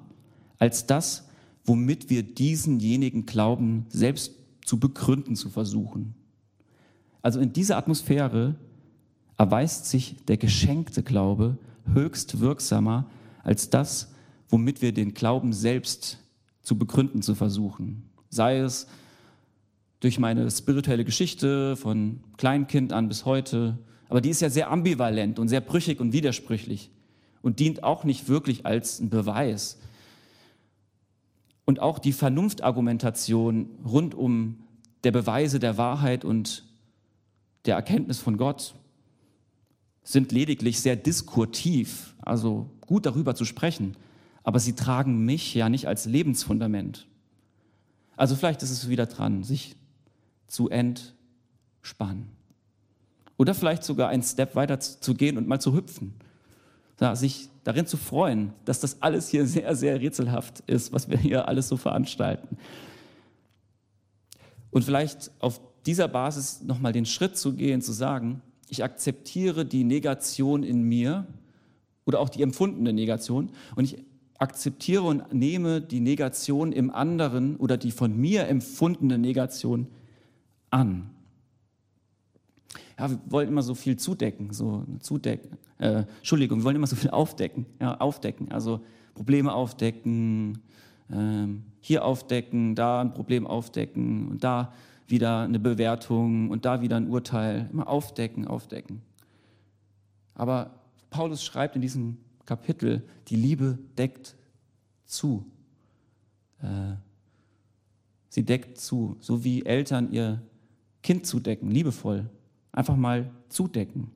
als 0.60 0.86
das, 0.86 1.28
womit 1.64 2.08
wir 2.08 2.22
diesenjenigen 2.22 3.26
Glauben 3.26 3.86
selbst 3.88 4.36
zu 4.64 4.78
begründen 4.78 5.34
zu 5.34 5.50
versuchen. 5.50 6.14
Also 7.22 7.40
in 7.40 7.52
dieser 7.52 7.76
Atmosphäre 7.76 8.54
erweist 9.36 9.86
sich 9.86 10.16
der 10.28 10.36
geschenkte 10.36 11.02
Glaube 11.02 11.58
höchst 11.92 12.38
wirksamer 12.38 13.10
als 13.42 13.70
das, 13.70 14.12
womit 14.48 14.82
wir 14.82 14.92
den 14.92 15.14
Glauben 15.14 15.52
selbst 15.52 16.18
zu 16.62 16.78
begründen 16.78 17.22
zu 17.22 17.34
versuchen. 17.34 18.04
Sei 18.28 18.58
es 18.58 18.86
durch 20.00 20.18
meine 20.18 20.50
spirituelle 20.50 21.04
Geschichte 21.04 21.76
von 21.76 22.20
Kleinkind 22.36 22.92
an 22.92 23.08
bis 23.08 23.24
heute, 23.24 23.78
Aber 24.10 24.20
die 24.20 24.30
ist 24.30 24.40
ja 24.42 24.50
sehr 24.50 24.70
ambivalent 24.70 25.38
und 25.38 25.48
sehr 25.48 25.60
brüchig 25.60 26.00
und 26.00 26.12
widersprüchlich 26.12 26.90
und 27.42 27.60
dient 27.60 27.84
auch 27.84 28.02
nicht 28.02 28.28
wirklich 28.28 28.66
als 28.66 28.98
ein 28.98 29.08
Beweis. 29.08 29.78
Und 31.70 31.78
auch 31.78 32.00
die 32.00 32.12
Vernunftargumentation 32.12 33.70
rund 33.84 34.16
um 34.16 34.58
der 35.04 35.12
Beweise 35.12 35.60
der 35.60 35.78
Wahrheit 35.78 36.24
und 36.24 36.64
der 37.64 37.76
Erkenntnis 37.76 38.18
von 38.18 38.36
Gott 38.38 38.74
sind 40.02 40.32
lediglich 40.32 40.80
sehr 40.80 40.96
diskurtiv, 40.96 42.16
also 42.22 42.68
gut 42.80 43.06
darüber 43.06 43.36
zu 43.36 43.44
sprechen, 43.44 43.96
aber 44.42 44.58
sie 44.58 44.72
tragen 44.72 45.24
mich 45.24 45.54
ja 45.54 45.68
nicht 45.68 45.86
als 45.86 46.06
Lebensfundament. 46.06 47.06
Also 48.16 48.34
vielleicht 48.34 48.64
ist 48.64 48.72
es 48.72 48.88
wieder 48.88 49.06
dran, 49.06 49.44
sich 49.44 49.76
zu 50.48 50.70
entspannen. 50.70 52.32
Oder 53.36 53.54
vielleicht 53.54 53.84
sogar 53.84 54.08
einen 54.08 54.24
Step 54.24 54.56
weiter 54.56 54.80
zu 54.80 55.14
gehen 55.14 55.38
und 55.38 55.46
mal 55.46 55.60
zu 55.60 55.72
hüpfen. 55.72 56.14
Ja, 57.00 57.16
sich 57.16 57.48
darin 57.64 57.86
zu 57.86 57.96
freuen, 57.96 58.52
dass 58.64 58.80
das 58.80 59.00
alles 59.00 59.28
hier 59.28 59.46
sehr, 59.46 59.74
sehr 59.74 60.00
rätselhaft 60.00 60.60
ist, 60.66 60.92
was 60.92 61.08
wir 61.08 61.16
hier 61.16 61.48
alles 61.48 61.68
so 61.68 61.76
veranstalten. 61.76 62.58
Und 64.70 64.84
vielleicht 64.84 65.30
auf 65.40 65.60
dieser 65.86 66.08
Basis 66.08 66.62
nochmal 66.62 66.92
den 66.92 67.06
Schritt 67.06 67.36
zu 67.36 67.54
gehen, 67.54 67.80
zu 67.80 67.92
sagen, 67.92 68.42
ich 68.68 68.84
akzeptiere 68.84 69.64
die 69.64 69.84
Negation 69.84 70.62
in 70.62 70.82
mir 70.82 71.26
oder 72.04 72.20
auch 72.20 72.28
die 72.28 72.42
empfundene 72.42 72.92
Negation 72.92 73.50
und 73.74 73.84
ich 73.84 74.04
akzeptiere 74.38 75.02
und 75.02 75.34
nehme 75.34 75.80
die 75.80 76.00
Negation 76.00 76.72
im 76.72 76.90
anderen 76.90 77.56
oder 77.56 77.76
die 77.76 77.90
von 77.90 78.16
mir 78.16 78.48
empfundene 78.48 79.18
Negation 79.18 79.86
an. 80.70 81.10
Ja, 82.98 83.10
wir 83.10 83.20
wollen 83.26 83.48
immer 83.48 83.62
so 83.62 83.74
viel 83.74 83.96
zudecken, 83.96 84.52
so 84.52 84.84
zudecken. 85.00 85.56
Äh, 85.78 86.04
Entschuldigung, 86.18 86.58
wir 86.58 86.64
wollen 86.64 86.76
immer 86.76 86.86
so 86.86 86.96
viel 86.96 87.10
aufdecken, 87.10 87.66
ja, 87.80 87.96
aufdecken. 87.98 88.52
Also 88.52 88.80
Probleme 89.14 89.52
aufdecken, 89.52 90.58
ähm, 91.10 91.64
hier 91.80 92.04
aufdecken, 92.04 92.74
da 92.74 93.00
ein 93.00 93.14
Problem 93.14 93.46
aufdecken 93.46 94.28
und 94.28 94.44
da 94.44 94.72
wieder 95.08 95.40
eine 95.40 95.58
Bewertung 95.58 96.50
und 96.50 96.64
da 96.64 96.80
wieder 96.82 96.96
ein 96.96 97.08
Urteil. 97.08 97.68
Immer 97.72 97.88
aufdecken, 97.88 98.46
aufdecken. 98.46 99.02
Aber 100.34 100.70
Paulus 101.10 101.42
schreibt 101.42 101.76
in 101.76 101.82
diesem 101.82 102.18
Kapitel, 102.46 103.02
die 103.28 103.36
Liebe 103.36 103.78
deckt 103.98 104.36
zu. 105.04 105.44
Äh, 106.62 106.94
sie 108.28 108.44
deckt 108.44 108.78
zu, 108.78 109.16
so 109.20 109.42
wie 109.44 109.64
Eltern 109.64 110.12
ihr 110.12 110.40
Kind 111.02 111.26
zudecken, 111.26 111.70
liebevoll. 111.70 112.28
Einfach 112.72 112.96
mal 112.96 113.30
zudecken. 113.48 114.10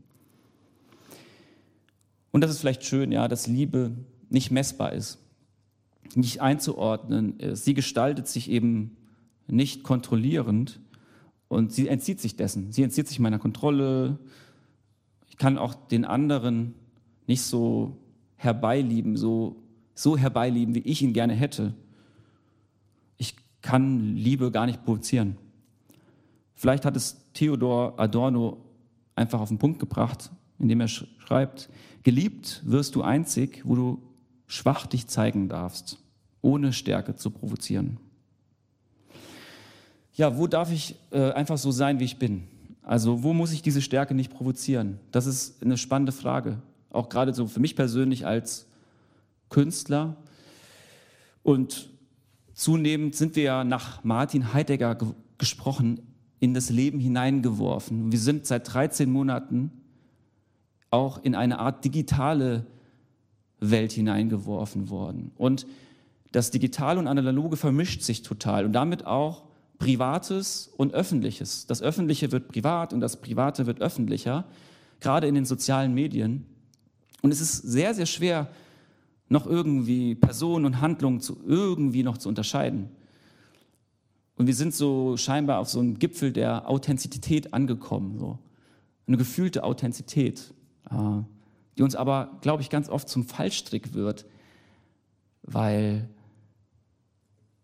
Und 2.31 2.41
das 2.41 2.51
ist 2.51 2.61
vielleicht 2.61 2.85
schön, 2.85 3.13
ja, 3.13 3.29
dass 3.29 3.47
Liebe 3.47 3.93
nicht 4.29 4.51
messbar 4.51 4.93
ist, 4.93 5.19
nicht 6.15 6.41
einzuordnen 6.41 7.39
ist. 7.39 7.65
Sie 7.65 7.75
gestaltet 7.75 8.27
sich 8.27 8.51
eben 8.51 8.97
nicht 9.47 9.83
kontrollierend 9.83 10.81
und 11.49 11.73
sie 11.73 11.89
entzieht 11.89 12.21
sich 12.21 12.37
dessen. 12.37 12.73
Sie 12.73 12.83
entzieht 12.83 13.07
sich 13.07 13.21
meiner 13.21 13.39
Kontrolle. 13.39 14.19
Ich 15.29 15.37
kann 15.37 15.59
auch 15.59 15.75
den 15.75 16.05
anderen 16.05 16.75
nicht 17.27 17.43
so 17.43 17.97
herbeilieben, 18.37 19.17
so, 19.17 19.57
so 19.95 20.17
herbeilieben, 20.17 20.75
wie 20.75 20.81
ich 20.81 21.03
ihn 21.03 21.13
gerne 21.13 21.35
hätte. 21.35 21.75
Ich 23.17 23.37
kann 23.63 24.17
Liebe 24.17 24.51
gar 24.51 24.67
nicht 24.67 24.85
provozieren. 24.85 25.37
Vielleicht 26.55 26.85
hat 26.85 26.97
es 26.97 27.17
Theodor 27.35 27.99
Adorno 27.99 28.59
einfach 29.17 29.41
auf 29.41 29.49
den 29.49 29.59
Punkt 29.59 29.79
gebracht, 29.79 30.31
indem 30.59 30.81
er 30.81 30.89
schreibt, 30.89 31.69
geliebt 32.03 32.63
wirst 32.65 32.95
du 32.95 33.03
einzig, 33.03 33.63
wo 33.65 33.75
du 33.75 34.03
schwach 34.47 34.87
dich 34.87 35.07
zeigen 35.07 35.49
darfst, 35.49 35.99
ohne 36.43 36.73
Stärke 36.73 37.17
zu 37.17 37.31
provozieren. 37.31 37.99
Ja, 40.15 40.39
wo 40.39 40.47
darf 40.47 40.71
ich 40.71 40.97
äh, 41.11 41.33
einfach 41.33 41.59
so 41.59 41.73
sein, 41.73 41.99
wie 41.99 42.05
ich 42.05 42.19
bin? 42.19 42.45
Also 42.83 43.23
wo 43.23 43.33
muss 43.33 43.53
ich 43.53 43.63
diese 43.63 43.83
Stärke 43.83 44.15
nicht 44.15 44.33
provozieren? 44.33 45.01
Das 45.11 45.27
ist 45.27 45.63
eine 45.63 45.77
spannende 45.77 46.13
Frage, 46.13 46.63
auch 46.91 47.09
gerade 47.09 47.35
so 47.35 47.47
für 47.49 47.61
mich 47.61 47.75
persönlich 47.75 48.27
als 48.27 48.67
Künstler. 49.49 50.17
Und 51.43 51.89
zunehmend 52.53 53.17
sind 53.17 53.35
wir 53.35 53.43
ja 53.43 53.65
nach 53.65 54.05
Martin 54.05 54.53
Heidegger 54.53 54.95
ge 54.95 55.09
gesprochen 55.37 56.14
in 56.41 56.55
das 56.55 56.71
Leben 56.71 57.01
hineingeworfen. 57.01 58.13
Wir 58.13 58.19
sind 58.19 58.47
seit 58.47 58.73
13 58.73 59.11
Monaten 59.11 59.71
auch 60.91 61.23
in 61.23 61.35
eine 61.35 61.59
Art 61.59 61.85
digitale 61.85 62.67
Welt 63.61 63.93
hineingeworfen 63.93 64.91
worden. 64.91 65.33
Und 65.37 65.67
das 66.33 66.51
Digitale 66.51 66.99
und 66.99 67.07
Analoge 67.07 67.57
vermischt 67.57 68.03
sich 68.03 68.23
total 68.23 68.65
und 68.65 68.73
damit 68.73 69.07
auch 69.07 69.45
Privates 69.79 70.73
und 70.77 70.95
Öffentliches. 70.95 71.67
Das 71.67 71.83
Öffentliche 71.83 72.33
wird 72.33 72.49
privat 72.49 72.93
und 72.93 73.01
das 73.01 73.21
Private 73.21 73.67
wird 73.67 73.81
öffentlicher, 73.81 74.45
gerade 75.01 75.27
in 75.27 75.35
den 75.35 75.45
sozialen 75.45 75.95
Medien. 75.95 76.47
Und 77.23 77.33
es 77.33 77.41
ist 77.41 77.59
sehr, 77.59 77.95
sehr 77.95 78.07
schwer, 78.07 78.51
noch 79.29 79.47
irgendwie 79.47 80.15
Personen 80.15 80.65
und 80.65 80.81
Handlungen 80.81 81.21
zu, 81.21 81.41
irgendwie 81.47 82.03
noch 82.03 82.19
zu 82.19 82.29
unterscheiden. 82.29 82.91
Und 84.37 84.47
wir 84.47 84.55
sind 84.55 84.75
so 84.75 85.17
scheinbar 85.17 85.61
auf 85.61 85.69
so 85.69 85.79
einem 85.81 85.99
Gipfel 85.99 86.33
der 86.33 86.69
Authentizität 86.69 87.55
angekommen, 87.55 88.19
so. 88.19 88.39
Eine 89.07 89.19
gefühlte 89.19 89.65
Authentizität, 89.65 90.55
äh, 90.91 91.23
die 91.77 91.83
uns 91.83 91.95
aber, 91.95 92.39
glaube 92.41 92.63
ich, 92.63 92.71
ganz 92.71 92.89
oft 92.89 93.09
zum 93.09 93.25
Fallstrick 93.27 93.93
wird, 93.93 94.25
weil 95.43 96.09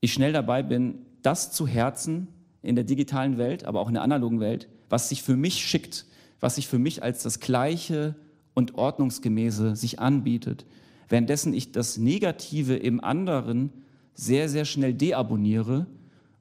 ich 0.00 0.12
schnell 0.12 0.32
dabei 0.32 0.62
bin, 0.62 1.06
das 1.22 1.50
zu 1.50 1.66
Herzen 1.66 2.28
in 2.62 2.74
der 2.74 2.84
digitalen 2.84 3.38
Welt, 3.38 3.64
aber 3.64 3.80
auch 3.80 3.88
in 3.88 3.94
der 3.94 4.02
analogen 4.02 4.40
Welt, 4.40 4.68
was 4.90 5.08
sich 5.08 5.22
für 5.22 5.36
mich 5.36 5.64
schickt, 5.64 6.04
was 6.40 6.56
sich 6.56 6.68
für 6.68 6.78
mich 6.78 7.02
als 7.02 7.22
das 7.22 7.40
Gleiche 7.40 8.14
und 8.54 8.74
Ordnungsgemäße 8.74 9.76
sich 9.76 9.98
anbietet, 9.98 10.66
währenddessen 11.08 11.54
ich 11.54 11.72
das 11.72 11.96
Negative 11.96 12.76
im 12.76 13.02
anderen 13.02 13.72
sehr, 14.14 14.48
sehr 14.48 14.64
schnell 14.64 14.92
deabonniere 14.92 15.86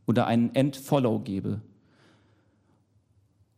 oder 0.10 0.26
einen 0.26 0.56
End-Follow 0.56 1.20
gebe. 1.20 1.62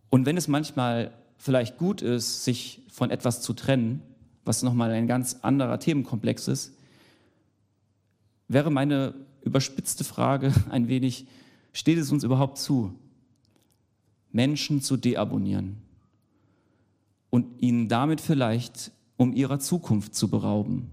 Und 0.10 0.26
wenn 0.26 0.36
es 0.36 0.50
manchmal 0.50 1.14
vielleicht 1.38 1.78
gut 1.78 2.02
ist, 2.02 2.44
sich 2.44 2.82
von 2.92 3.10
etwas 3.10 3.42
zu 3.42 3.54
trennen, 3.54 4.02
was 4.44 4.62
nochmal 4.62 4.92
ein 4.92 5.08
ganz 5.08 5.38
anderer 5.44 5.80
Themenkomplex 5.80 6.50
ist, 6.50 6.74
wäre 8.50 8.70
meine 8.70 9.14
überspitzte 9.44 10.04
Frage 10.04 10.54
ein 10.70 10.90
wenig, 10.90 11.26
steht 11.72 11.98
es 11.98 12.12
uns 12.12 12.26
überhaupt 12.26 12.58
zu, 12.58 12.94
Menschen 14.34 14.82
zu 14.82 14.98
deabonnieren 14.98 15.78
und 17.30 17.62
ihnen 17.62 17.88
damit 17.88 18.20
vielleicht 18.20 18.92
um 19.16 19.32
ihrer 19.32 19.60
Zukunft 19.60 20.16
zu 20.16 20.28
berauben 20.28 20.92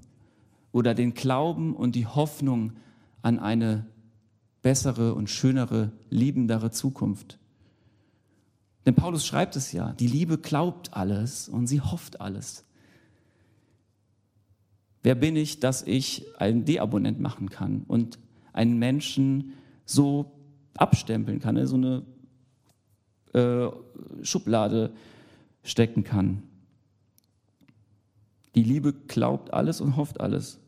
oder 0.70 0.94
den 0.94 1.14
Glauben 1.14 1.74
und 1.74 1.96
die 1.96 2.06
Hoffnung 2.06 2.74
an 3.22 3.40
eine 3.40 3.86
bessere 4.68 5.14
und 5.14 5.30
schönere, 5.30 5.92
liebendere 6.10 6.70
Zukunft. 6.70 7.38
Denn 8.84 8.94
Paulus 8.94 9.24
schreibt 9.24 9.56
es 9.56 9.72
ja, 9.72 9.94
die 9.94 10.06
Liebe 10.06 10.36
glaubt 10.36 10.92
alles 10.92 11.48
und 11.48 11.66
sie 11.68 11.80
hofft 11.80 12.20
alles. 12.20 12.66
Wer 15.02 15.14
bin 15.14 15.36
ich, 15.36 15.58
dass 15.58 15.80
ich 15.84 16.26
einen 16.36 16.66
Deabonnent 16.66 17.18
machen 17.18 17.48
kann 17.48 17.84
und 17.88 18.18
einen 18.52 18.78
Menschen 18.78 19.54
so 19.86 20.32
abstempeln 20.76 21.40
kann, 21.40 21.66
so 21.66 21.76
eine 21.76 22.02
äh, 23.32 23.70
Schublade 24.22 24.92
stecken 25.62 26.04
kann? 26.04 26.42
Die 28.54 28.64
Liebe 28.64 28.92
glaubt 28.92 29.54
alles 29.54 29.80
und 29.80 29.96
hofft 29.96 30.20
alles. 30.20 30.58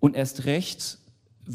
Und 0.00 0.16
erst 0.16 0.46
recht 0.46 0.99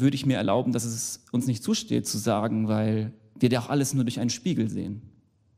würde 0.00 0.14
ich 0.14 0.26
mir 0.26 0.36
erlauben, 0.36 0.72
dass 0.72 0.84
es 0.84 1.24
uns 1.32 1.46
nicht 1.46 1.62
zusteht 1.62 2.06
zu 2.06 2.18
sagen, 2.18 2.68
weil 2.68 3.12
wir 3.38 3.48
ja 3.48 3.60
auch 3.60 3.70
alles 3.70 3.94
nur 3.94 4.04
durch 4.04 4.20
einen 4.20 4.30
Spiegel 4.30 4.68
sehen. 4.68 5.02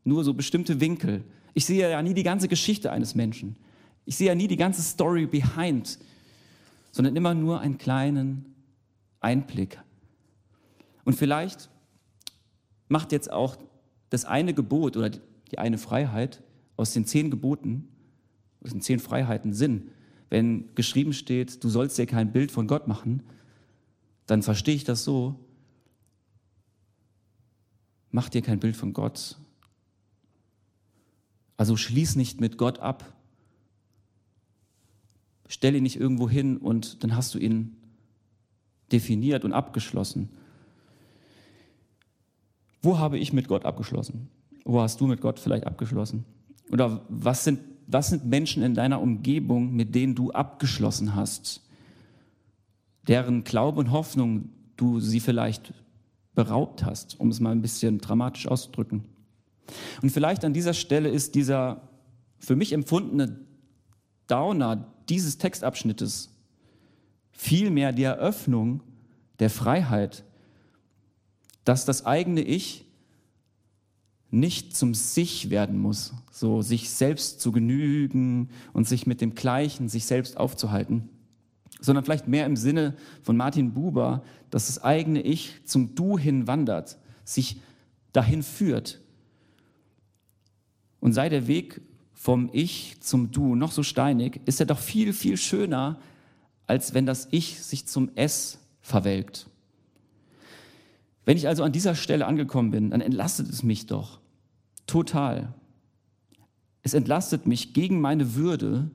Nur 0.04 0.24
so 0.24 0.34
bestimmte 0.34 0.80
Winkel. 0.80 1.24
Ich 1.54 1.64
sehe 1.64 1.90
ja 1.90 2.02
nie 2.02 2.14
die 2.14 2.22
ganze 2.22 2.48
Geschichte 2.48 2.92
eines 2.92 3.14
Menschen. 3.14 3.56
Ich 4.04 4.16
sehe 4.16 4.28
ja 4.28 4.34
nie 4.34 4.48
die 4.48 4.56
ganze 4.56 4.82
Story 4.82 5.26
behind, 5.26 5.98
sondern 6.92 7.16
immer 7.16 7.34
nur 7.34 7.60
einen 7.60 7.78
kleinen 7.78 8.54
Einblick. 9.20 9.78
Und 11.04 11.14
vielleicht 11.14 11.68
macht 12.88 13.12
jetzt 13.12 13.30
auch 13.30 13.56
das 14.10 14.24
eine 14.24 14.54
Gebot 14.54 14.96
oder 14.96 15.10
die 15.10 15.58
eine 15.58 15.78
Freiheit 15.78 16.42
aus 16.76 16.92
den 16.92 17.04
zehn 17.04 17.30
Geboten, 17.30 17.88
aus 18.62 18.70
den 18.70 18.80
zehn 18.80 18.98
Freiheiten 18.98 19.52
Sinn. 19.52 19.90
Wenn 20.30 20.74
geschrieben 20.74 21.12
steht, 21.12 21.62
du 21.64 21.68
sollst 21.68 21.98
dir 21.98 22.06
kein 22.06 22.32
Bild 22.32 22.50
von 22.50 22.66
Gott 22.66 22.86
machen, 22.86 23.22
dann 24.28 24.42
verstehe 24.42 24.74
ich 24.74 24.84
das 24.84 25.04
so, 25.04 25.34
mach 28.10 28.28
dir 28.28 28.42
kein 28.42 28.60
Bild 28.60 28.76
von 28.76 28.92
Gott. 28.92 29.38
Also 31.56 31.76
schließ 31.76 32.14
nicht 32.14 32.40
mit 32.40 32.58
Gott 32.58 32.78
ab. 32.78 33.16
Stell 35.48 35.74
ihn 35.74 35.82
nicht 35.82 35.98
irgendwo 35.98 36.28
hin 36.28 36.58
und 36.58 37.02
dann 37.02 37.16
hast 37.16 37.34
du 37.34 37.38
ihn 37.38 37.74
definiert 38.92 39.46
und 39.46 39.54
abgeschlossen. 39.54 40.28
Wo 42.82 42.98
habe 42.98 43.18
ich 43.18 43.32
mit 43.32 43.48
Gott 43.48 43.64
abgeschlossen? 43.64 44.28
Wo 44.64 44.82
hast 44.82 45.00
du 45.00 45.06
mit 45.06 45.22
Gott 45.22 45.40
vielleicht 45.40 45.66
abgeschlossen? 45.66 46.26
Oder 46.70 47.02
was 47.08 47.44
sind, 47.44 47.60
was 47.86 48.08
sind 48.10 48.26
Menschen 48.26 48.62
in 48.62 48.74
deiner 48.74 49.00
Umgebung, 49.00 49.74
mit 49.74 49.94
denen 49.94 50.14
du 50.14 50.30
abgeschlossen 50.32 51.14
hast? 51.14 51.62
Deren 53.08 53.44
Glaube 53.44 53.80
und 53.80 53.90
Hoffnung 53.90 54.50
du 54.76 55.00
sie 55.00 55.20
vielleicht 55.20 55.72
beraubt 56.34 56.84
hast, 56.84 57.18
um 57.18 57.30
es 57.30 57.40
mal 57.40 57.50
ein 57.50 57.62
bisschen 57.62 57.98
dramatisch 57.98 58.46
auszudrücken. 58.46 59.04
Und 60.02 60.10
vielleicht 60.10 60.44
an 60.44 60.52
dieser 60.52 60.74
Stelle 60.74 61.08
ist 61.08 61.34
dieser 61.34 61.88
für 62.38 62.54
mich 62.54 62.72
empfundene 62.72 63.40
Downer 64.28 64.92
dieses 65.08 65.38
Textabschnittes 65.38 66.30
vielmehr 67.32 67.92
die 67.92 68.04
Eröffnung 68.04 68.82
der 69.38 69.50
Freiheit, 69.50 70.24
dass 71.64 71.84
das 71.84 72.06
eigene 72.06 72.42
Ich 72.42 72.84
nicht 74.30 74.76
zum 74.76 74.94
Sich 74.94 75.50
werden 75.50 75.78
muss, 75.78 76.12
so 76.30 76.60
sich 76.60 76.90
selbst 76.90 77.40
zu 77.40 77.50
genügen 77.50 78.50
und 78.72 78.86
sich 78.86 79.06
mit 79.06 79.20
dem 79.20 79.34
Gleichen, 79.34 79.88
sich 79.88 80.04
selbst 80.04 80.36
aufzuhalten, 80.36 81.08
sondern 81.80 82.04
vielleicht 82.04 82.28
mehr 82.28 82.46
im 82.46 82.56
Sinne 82.56 82.94
von 83.22 83.36
Martin 83.36 83.72
Buber, 83.72 84.22
dass 84.50 84.66
das 84.66 84.82
eigene 84.82 85.22
Ich 85.22 85.64
zum 85.64 85.94
Du 85.94 86.18
hin 86.18 86.46
wandert, 86.46 86.98
sich 87.24 87.60
dahin 88.12 88.42
führt. 88.42 89.00
Und 91.00 91.12
sei 91.12 91.28
der 91.28 91.46
Weg 91.46 91.80
vom 92.12 92.50
Ich 92.52 92.96
zum 93.00 93.30
Du 93.30 93.54
noch 93.54 93.70
so 93.70 93.82
steinig, 93.82 94.40
ist 94.44 94.60
er 94.60 94.66
doch 94.66 94.78
viel, 94.78 95.12
viel 95.12 95.36
schöner, 95.36 96.00
als 96.66 96.94
wenn 96.94 97.06
das 97.06 97.28
Ich 97.30 97.62
sich 97.62 97.86
zum 97.86 98.10
Es 98.16 98.58
verwelkt. 98.80 99.48
Wenn 101.24 101.36
ich 101.36 101.46
also 101.46 101.62
an 101.62 101.72
dieser 101.72 101.94
Stelle 101.94 102.26
angekommen 102.26 102.70
bin, 102.70 102.90
dann 102.90 103.00
entlastet 103.00 103.48
es 103.50 103.62
mich 103.62 103.86
doch 103.86 104.18
total. 104.86 105.54
Es 106.82 106.94
entlastet 106.94 107.46
mich 107.46 107.74
gegen 107.74 108.00
meine 108.00 108.34
Würde, 108.34 108.90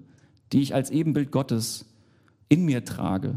die 0.51 0.61
ich 0.61 0.73
als 0.73 0.89
Ebenbild 0.89 1.31
Gottes 1.31 1.85
in 2.53 2.65
mir 2.65 2.85
trage, 2.85 3.35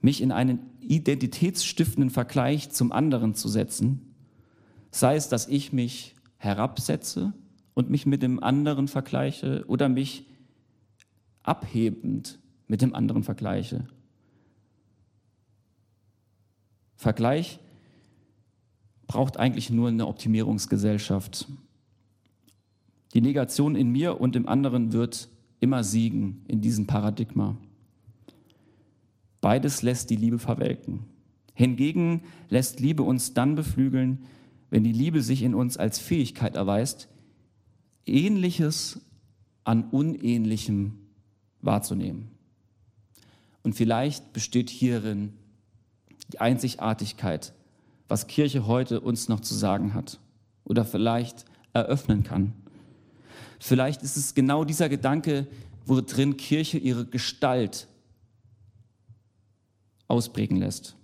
mich 0.00 0.22
in 0.22 0.30
einen 0.30 0.60
identitätsstiftenden 0.78 2.10
Vergleich 2.10 2.70
zum 2.70 2.92
anderen 2.92 3.34
zu 3.34 3.48
setzen, 3.48 4.14
sei 4.92 5.16
es, 5.16 5.28
dass 5.28 5.48
ich 5.48 5.72
mich 5.72 6.14
herabsetze 6.36 7.32
und 7.74 7.90
mich 7.90 8.06
mit 8.06 8.22
dem 8.22 8.40
anderen 8.40 8.86
vergleiche 8.86 9.64
oder 9.66 9.88
mich 9.88 10.26
abhebend 11.42 12.38
mit 12.68 12.82
dem 12.82 12.94
anderen 12.94 13.24
vergleiche. 13.24 13.88
Vergleich 16.94 17.58
braucht 19.08 19.38
eigentlich 19.38 19.70
nur 19.70 19.88
eine 19.88 20.06
Optimierungsgesellschaft. 20.06 21.48
Die 23.12 23.20
Negation 23.20 23.74
in 23.74 23.90
mir 23.90 24.20
und 24.20 24.36
im 24.36 24.48
anderen 24.48 24.92
wird 24.92 25.28
immer 25.58 25.82
siegen 25.82 26.44
in 26.46 26.60
diesem 26.60 26.86
Paradigma. 26.86 27.56
Beides 29.44 29.82
lässt 29.82 30.08
die 30.08 30.16
Liebe 30.16 30.38
verwelken. 30.38 31.04
Hingegen 31.52 32.22
lässt 32.48 32.80
Liebe 32.80 33.02
uns 33.02 33.34
dann 33.34 33.56
beflügeln, 33.56 34.24
wenn 34.70 34.84
die 34.84 34.92
Liebe 34.92 35.20
sich 35.20 35.42
in 35.42 35.54
uns 35.54 35.76
als 35.76 35.98
Fähigkeit 35.98 36.56
erweist, 36.56 37.10
Ähnliches 38.06 39.02
an 39.62 39.90
Unähnlichem 39.90 40.94
wahrzunehmen. 41.60 42.30
Und 43.62 43.74
vielleicht 43.74 44.32
besteht 44.32 44.70
hierin 44.70 45.34
die 46.32 46.40
Einzigartigkeit, 46.40 47.52
was 48.08 48.28
Kirche 48.28 48.66
heute 48.66 49.02
uns 49.02 49.28
noch 49.28 49.40
zu 49.40 49.54
sagen 49.54 49.92
hat 49.92 50.20
oder 50.64 50.86
vielleicht 50.86 51.44
eröffnen 51.74 52.22
kann. 52.22 52.54
Vielleicht 53.60 54.02
ist 54.04 54.16
es 54.16 54.34
genau 54.34 54.64
dieser 54.64 54.88
Gedanke, 54.88 55.46
worin 55.84 56.38
Kirche 56.38 56.78
ihre 56.78 57.04
Gestalt 57.04 57.88
ausprägen 60.08 60.56
lässt. 60.56 60.96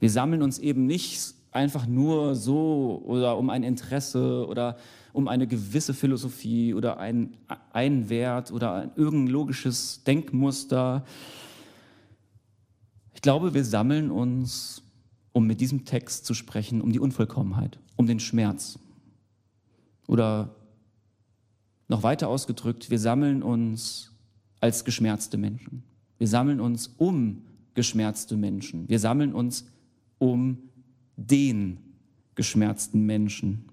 Wir 0.00 0.10
sammeln 0.10 0.42
uns 0.42 0.58
eben 0.58 0.86
nicht 0.86 1.34
einfach 1.52 1.86
nur 1.86 2.34
so 2.34 3.02
oder 3.04 3.38
um 3.38 3.50
ein 3.50 3.62
Interesse 3.62 4.46
oder 4.48 4.76
um 5.12 5.28
eine 5.28 5.46
gewisse 5.46 5.94
Philosophie 5.94 6.74
oder 6.74 6.98
einen, 6.98 7.36
einen 7.72 8.08
Wert 8.08 8.50
oder 8.50 8.74
ein 8.74 8.90
irgendein 8.96 9.32
logisches 9.32 10.02
Denkmuster. 10.04 11.04
Ich 13.14 13.22
glaube, 13.22 13.54
wir 13.54 13.64
sammeln 13.64 14.10
uns, 14.10 14.82
um 15.32 15.46
mit 15.46 15.60
diesem 15.60 15.84
Text 15.84 16.24
zu 16.24 16.34
sprechen, 16.34 16.80
um 16.80 16.92
die 16.92 17.00
Unvollkommenheit, 17.00 17.78
um 17.96 18.06
den 18.06 18.20
Schmerz. 18.20 18.78
Oder 20.06 20.56
noch 21.88 22.02
weiter 22.02 22.28
ausgedrückt, 22.28 22.90
wir 22.90 22.98
sammeln 22.98 23.42
uns 23.42 24.12
als 24.60 24.84
geschmerzte 24.84 25.36
Menschen. 25.36 25.82
Wir 26.18 26.28
sammeln 26.28 26.60
uns 26.60 26.88
um 26.96 27.42
geschmerzte 27.74 28.36
Menschen. 28.36 28.88
Wir 28.88 28.98
sammeln 28.98 29.32
uns 29.32 29.66
um 30.18 30.58
den 31.16 31.78
geschmerzten 32.34 33.04
Menschen. 33.04 33.66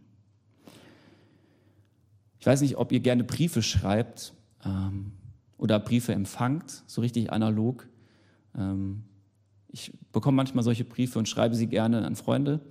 Ich 2.40 2.46
weiß 2.46 2.62
nicht, 2.62 2.78
ob 2.78 2.92
ihr 2.92 3.00
gerne 3.00 3.24
Briefe 3.24 3.62
schreibt 3.62 4.34
ähm, 4.64 5.12
oder 5.58 5.80
Briefe 5.80 6.14
empfangt, 6.14 6.84
so 6.88 7.02
richtig 7.02 7.32
analog. 7.32 7.88
Ähm, 8.56 9.04
ich 9.68 9.94
bekomme 10.12 10.38
manchmal 10.38 10.64
solche 10.64 10.86
Briefe 10.86 11.20
und 11.20 11.28
schreibe 11.28 11.56
sie 11.56 11.68
gerne 11.68 12.06
an 12.06 12.16
Freunde. 12.16 12.62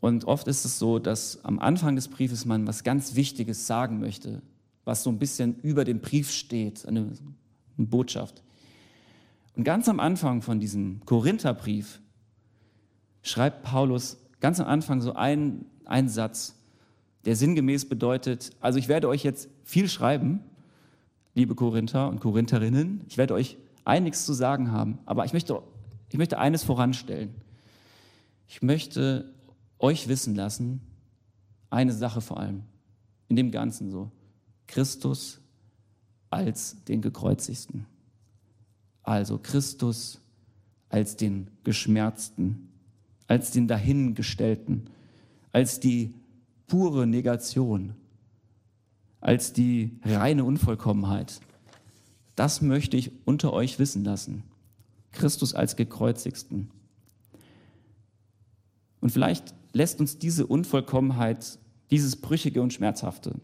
Und 0.00 0.24
oft 0.24 0.48
ist 0.48 0.64
es 0.64 0.78
so, 0.78 0.98
dass 0.98 1.44
am 1.44 1.60
Anfang 1.60 1.94
des 1.94 2.08
Briefes 2.08 2.44
man 2.44 2.66
was 2.66 2.82
ganz 2.82 3.14
Wichtiges 3.14 3.66
sagen 3.66 4.00
möchte, 4.00 4.42
was 4.84 5.04
so 5.04 5.10
ein 5.10 5.18
bisschen 5.18 5.56
über 5.60 5.84
dem 5.84 6.00
Brief 6.00 6.32
steht, 6.32 6.86
eine, 6.86 7.12
eine 7.78 7.86
Botschaft. 7.86 8.42
Und 9.54 9.64
ganz 9.64 9.88
am 9.88 10.00
Anfang 10.00 10.42
von 10.42 10.60
diesem 10.60 11.00
Korintherbrief 11.04 12.00
schreibt 13.22 13.62
Paulus 13.62 14.18
ganz 14.40 14.60
am 14.60 14.66
Anfang 14.66 15.00
so 15.00 15.14
einen, 15.14 15.66
einen 15.84 16.08
Satz, 16.08 16.56
der 17.24 17.36
sinngemäß 17.36 17.88
bedeutet, 17.88 18.50
also 18.60 18.78
ich 18.78 18.88
werde 18.88 19.08
euch 19.08 19.22
jetzt 19.22 19.48
viel 19.62 19.88
schreiben, 19.88 20.40
liebe 21.34 21.54
Korinther 21.54 22.08
und 22.08 22.20
Korintherinnen, 22.20 23.04
ich 23.08 23.18
werde 23.18 23.34
euch 23.34 23.56
einiges 23.84 24.26
zu 24.26 24.32
sagen 24.32 24.72
haben, 24.72 24.98
aber 25.06 25.24
ich 25.24 25.32
möchte, 25.32 25.62
ich 26.08 26.18
möchte 26.18 26.38
eines 26.38 26.64
voranstellen. 26.64 27.34
Ich 28.48 28.62
möchte 28.62 29.32
euch 29.78 30.08
wissen 30.08 30.34
lassen, 30.34 30.80
eine 31.70 31.92
Sache 31.92 32.20
vor 32.20 32.38
allem, 32.38 32.64
in 33.28 33.36
dem 33.36 33.50
Ganzen 33.50 33.90
so, 33.90 34.10
Christus 34.66 35.40
als 36.30 36.82
den 36.84 37.00
gekreuzigsten. 37.00 37.86
Also 39.02 39.38
Christus 39.38 40.20
als 40.88 41.16
den 41.16 41.48
geschmerzten, 41.64 42.68
als 43.26 43.50
den 43.50 43.66
dahingestellten, 43.66 44.90
als 45.52 45.80
die 45.80 46.14
pure 46.66 47.06
Negation, 47.06 47.94
als 49.20 49.52
die 49.52 49.98
reine 50.04 50.44
Unvollkommenheit. 50.44 51.40
Das 52.36 52.62
möchte 52.62 52.96
ich 52.96 53.12
unter 53.24 53.52
euch 53.52 53.78
wissen 53.78 54.04
lassen. 54.04 54.42
Christus 55.12 55.54
als 55.54 55.76
gekreuzigsten. 55.76 56.70
Und 59.00 59.10
vielleicht 59.10 59.54
lässt 59.72 60.00
uns 60.00 60.18
diese 60.18 60.46
Unvollkommenheit, 60.46 61.58
dieses 61.90 62.16
Brüchige 62.16 62.62
und 62.62 62.72
Schmerzhafte 62.72 63.34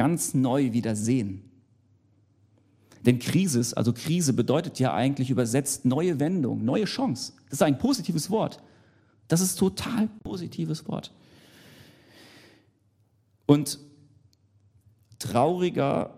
ganz 0.00 0.32
neu 0.32 0.72
wieder 0.72 0.96
sehen. 0.96 1.49
Denn 3.06 3.18
Krise, 3.18 3.76
also 3.76 3.92
Krise 3.92 4.32
bedeutet 4.32 4.78
ja 4.78 4.92
eigentlich 4.92 5.30
übersetzt 5.30 5.84
neue 5.84 6.20
Wendung, 6.20 6.64
neue 6.64 6.84
Chance. 6.84 7.32
Das 7.46 7.54
ist 7.54 7.62
ein 7.62 7.78
positives 7.78 8.30
Wort. 8.30 8.62
Das 9.28 9.40
ist 9.40 9.56
total 9.56 10.08
positives 10.22 10.86
Wort. 10.88 11.12
Und 13.46 13.78
trauriger 15.18 16.14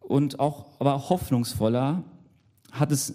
und 0.00 0.38
auch 0.38 0.66
aber 0.78 1.08
hoffnungsvoller 1.08 2.02
hat 2.70 2.92
es 2.92 3.14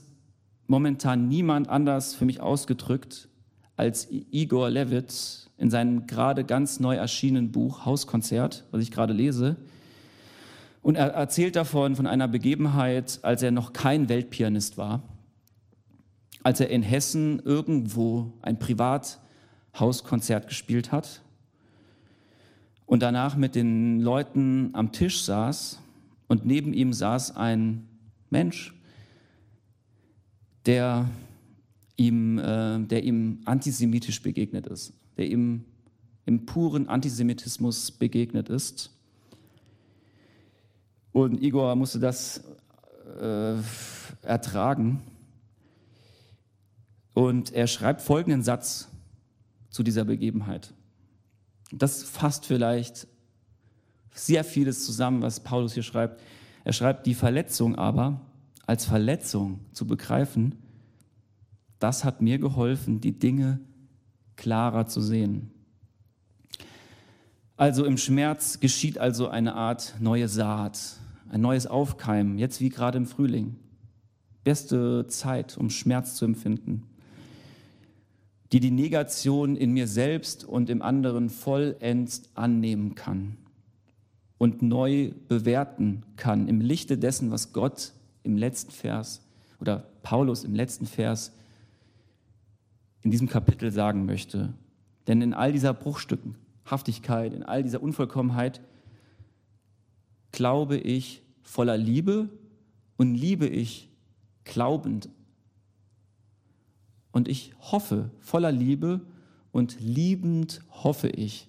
momentan 0.68 1.28
niemand 1.28 1.70
anders 1.70 2.14
für 2.14 2.26
mich 2.26 2.42
ausgedrückt 2.42 3.30
als 3.76 4.08
Igor 4.10 4.70
Levit 4.70 5.50
in 5.58 5.70
seinem 5.70 6.08
gerade 6.08 6.44
ganz 6.44 6.80
neu 6.80 6.96
erschienenen 6.96 7.52
Buch 7.52 7.86
Hauskonzert, 7.86 8.66
was 8.72 8.82
ich 8.82 8.92
gerade 8.92 9.14
lese. 9.14 9.56
Und 10.88 10.96
er 10.96 11.08
erzählt 11.08 11.58
davon 11.58 11.98
von 11.98 12.08
einer 12.08 12.30
Begebenheit, 12.30 13.20
als 13.22 13.44
er 13.44 13.52
noch 13.52 13.74
kein 13.74 14.08
Weltpianist 14.08 14.78
war, 14.78 15.04
als 16.44 16.62
er 16.62 16.70
in 16.70 16.82
Hessen 16.82 17.42
irgendwo 17.44 18.32
ein 18.42 18.58
Privathauskonzert 18.58 20.48
gespielt 20.48 20.94
hat 20.94 21.24
und 22.86 23.02
danach 23.02 23.36
mit 23.36 23.56
den 23.56 24.00
Leuten 24.00 24.70
am 24.72 24.94
Tisch 24.94 25.24
saß 25.24 25.82
und 26.30 26.46
neben 26.46 26.72
ihm 26.72 26.94
saß 26.94 27.36
ein 27.36 27.90
Mensch, 28.30 28.74
der 30.66 31.10
ihm, 31.98 32.40
äh, 32.40 32.80
der 32.80 33.04
ihm 33.04 33.42
antisemitisch 33.44 34.24
begegnet 34.24 34.68
ist, 34.68 34.94
der 35.18 35.28
ihm 35.28 35.66
im 36.26 36.46
puren 36.46 36.88
Antisemitismus 36.88 37.92
begegnet 37.92 38.48
ist. 38.48 38.97
Und 41.18 41.42
Igor 41.42 41.76
musste 41.76 41.98
das 41.98 42.44
äh, 43.20 43.56
ertragen. 44.22 45.02
Und 47.16 47.52
er 47.54 47.66
schreibt 47.66 48.04
folgenden 48.04 48.44
Satz 48.44 48.88
zu 49.72 49.82
dieser 49.82 50.06
Begebenheit. 50.06 50.76
Das 51.72 52.04
fasst 52.04 52.46
vielleicht 52.46 53.08
sehr 54.12 54.44
vieles 54.44 54.86
zusammen, 54.86 55.24
was 55.24 55.40
Paulus 55.40 55.74
hier 55.74 55.82
schreibt. 55.82 56.22
Er 56.64 56.74
schreibt, 56.74 57.08
die 57.08 57.16
Verletzung 57.16 57.74
aber 57.74 58.22
als 58.68 58.86
Verletzung 58.86 59.62
zu 59.74 59.88
begreifen, 59.88 60.54
das 61.80 62.04
hat 62.04 62.22
mir 62.22 62.38
geholfen, 62.38 63.02
die 63.02 63.18
Dinge 63.18 63.60
klarer 64.36 64.86
zu 64.86 65.02
sehen. 65.02 65.50
Also 67.56 67.86
im 67.86 67.98
Schmerz 67.98 68.60
geschieht 68.60 69.00
also 69.00 69.30
eine 69.30 69.56
Art 69.56 69.96
neue 70.00 70.28
Saat, 70.28 71.00
ein 71.30 71.42
neues 71.42 71.68
Aufkeimen, 71.68 72.38
jetzt 72.38 72.62
wie 72.62 72.70
gerade 72.70 72.98
im 72.98 73.06
Frühling. 73.06 73.56
Beste 74.44 75.08
Zeit, 75.08 75.58
um 75.58 75.70
Schmerz 75.70 76.16
zu 76.16 76.26
empfinden, 76.26 76.84
die 78.52 78.60
die 78.60 78.72
Negation 78.72 79.56
in 79.56 79.72
mir 79.72 79.88
selbst 79.88 80.46
und 80.46 80.70
im 80.70 80.82
anderen 80.82 81.30
vollends 81.30 82.24
annehmen 82.34 82.96
kann 82.96 83.38
und 84.38 84.62
neu 84.62 85.12
bewerten 85.28 86.04
kann 86.16 86.48
im 86.48 86.62
Lichte 86.62 86.98
dessen, 86.98 87.32
was 87.32 87.54
Gott 87.54 87.94
im 88.24 88.38
letzten 88.38 88.72
Vers 88.72 89.22
oder 89.60 89.88
Paulus 90.04 90.44
im 90.44 90.56
letzten 90.56 90.86
Vers 90.86 91.34
in 93.02 93.12
diesem 93.12 93.28
Kapitel 93.28 93.72
sagen 93.72 94.06
möchte. 94.06 94.54
Denn 95.08 95.22
in 95.22 95.34
all 95.34 95.52
dieser 95.52 95.74
Bruchstücken, 95.74 96.36
Haftigkeit, 96.66 97.34
in 97.34 97.44
all 97.44 97.64
dieser 97.64 97.82
Unvollkommenheit, 97.82 98.62
glaube 100.32 100.78
ich 100.78 101.22
voller 101.42 101.78
Liebe 101.78 102.30
und 102.98 103.16
liebe 103.16 103.48
ich 103.48 103.90
glaubend. 104.44 105.10
Und 107.12 107.28
ich 107.28 107.54
hoffe 107.60 108.12
voller 108.20 108.52
Liebe 108.52 109.02
und 109.52 109.80
liebend 109.80 110.62
hoffe 110.70 111.10
ich. 111.10 111.48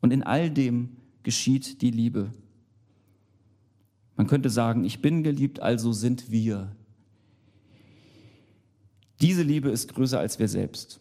Und 0.00 0.12
in 0.12 0.22
all 0.22 0.50
dem 0.50 0.96
geschieht 1.22 1.82
die 1.82 1.90
Liebe. 1.90 2.32
Man 4.16 4.26
könnte 4.26 4.50
sagen, 4.50 4.84
ich 4.84 5.02
bin 5.02 5.22
geliebt, 5.22 5.60
also 5.60 5.92
sind 5.92 6.30
wir. 6.30 6.74
Diese 9.20 9.42
Liebe 9.42 9.70
ist 9.70 9.92
größer 9.94 10.18
als 10.18 10.38
wir 10.38 10.48
selbst. 10.48 11.00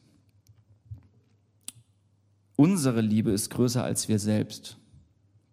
Unsere 2.55 2.99
Liebe 2.99 3.31
ist 3.31 3.49
größer 3.49 3.83
als 3.83 4.09
wir 4.09 4.19
selbst. 4.19 4.77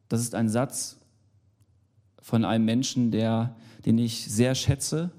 Das 0.08 0.20
ist 0.20 0.34
ein 0.34 0.48
Satz 0.48 0.98
von 2.26 2.44
einem 2.44 2.64
Menschen, 2.64 3.12
der, 3.12 3.54
den 3.84 3.98
ich 3.98 4.24
sehr 4.26 4.56
schätze 4.56 5.12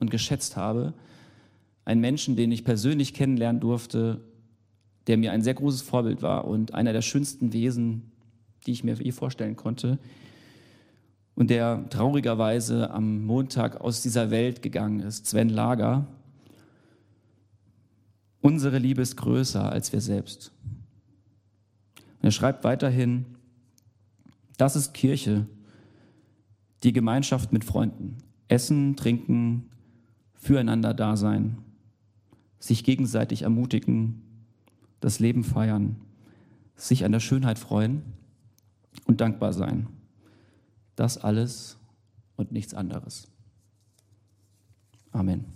und 0.00 0.10
geschätzt 0.10 0.56
habe. 0.56 0.94
Ein 1.84 2.00
Menschen, 2.00 2.36
den 2.36 2.50
ich 2.52 2.64
persönlich 2.64 3.12
kennenlernen 3.12 3.60
durfte, 3.60 4.22
der 5.06 5.18
mir 5.18 5.32
ein 5.32 5.42
sehr 5.42 5.52
großes 5.52 5.82
Vorbild 5.82 6.22
war 6.22 6.46
und 6.46 6.72
einer 6.72 6.94
der 6.94 7.02
schönsten 7.02 7.52
Wesen, 7.52 8.12
die 8.64 8.72
ich 8.72 8.82
mir 8.82 8.94
je 8.94 9.12
vorstellen 9.12 9.56
konnte. 9.56 9.98
Und 11.34 11.50
der 11.50 11.84
traurigerweise 11.90 12.90
am 12.90 13.26
Montag 13.26 13.82
aus 13.82 14.00
dieser 14.00 14.30
Welt 14.30 14.62
gegangen 14.62 15.00
ist, 15.00 15.26
Sven 15.26 15.50
Lager. 15.50 16.06
Unsere 18.40 18.78
Liebe 18.78 19.02
ist 19.02 19.18
größer 19.18 19.70
als 19.70 19.92
wir 19.92 20.00
selbst. 20.00 20.50
Und 21.94 22.28
er 22.28 22.30
schreibt 22.30 22.64
weiterhin, 22.64 23.26
das 24.56 24.76
ist 24.76 24.94
Kirche, 24.94 25.46
die 26.84 26.92
Gemeinschaft 26.92 27.52
mit 27.52 27.64
Freunden. 27.64 28.18
Essen, 28.48 28.94
trinken, 28.94 29.70
füreinander 30.34 30.92
da 30.92 31.16
sein, 31.16 31.58
sich 32.58 32.84
gegenseitig 32.84 33.42
ermutigen, 33.42 34.22
das 35.00 35.18
Leben 35.18 35.44
feiern, 35.44 35.96
sich 36.76 37.04
an 37.04 37.12
der 37.12 37.20
Schönheit 37.20 37.58
freuen 37.58 38.02
und 39.06 39.20
dankbar 39.20 39.52
sein. 39.52 39.88
Das 40.94 41.18
alles 41.18 41.78
und 42.36 42.52
nichts 42.52 42.74
anderes. 42.74 43.28
Amen. 45.10 45.54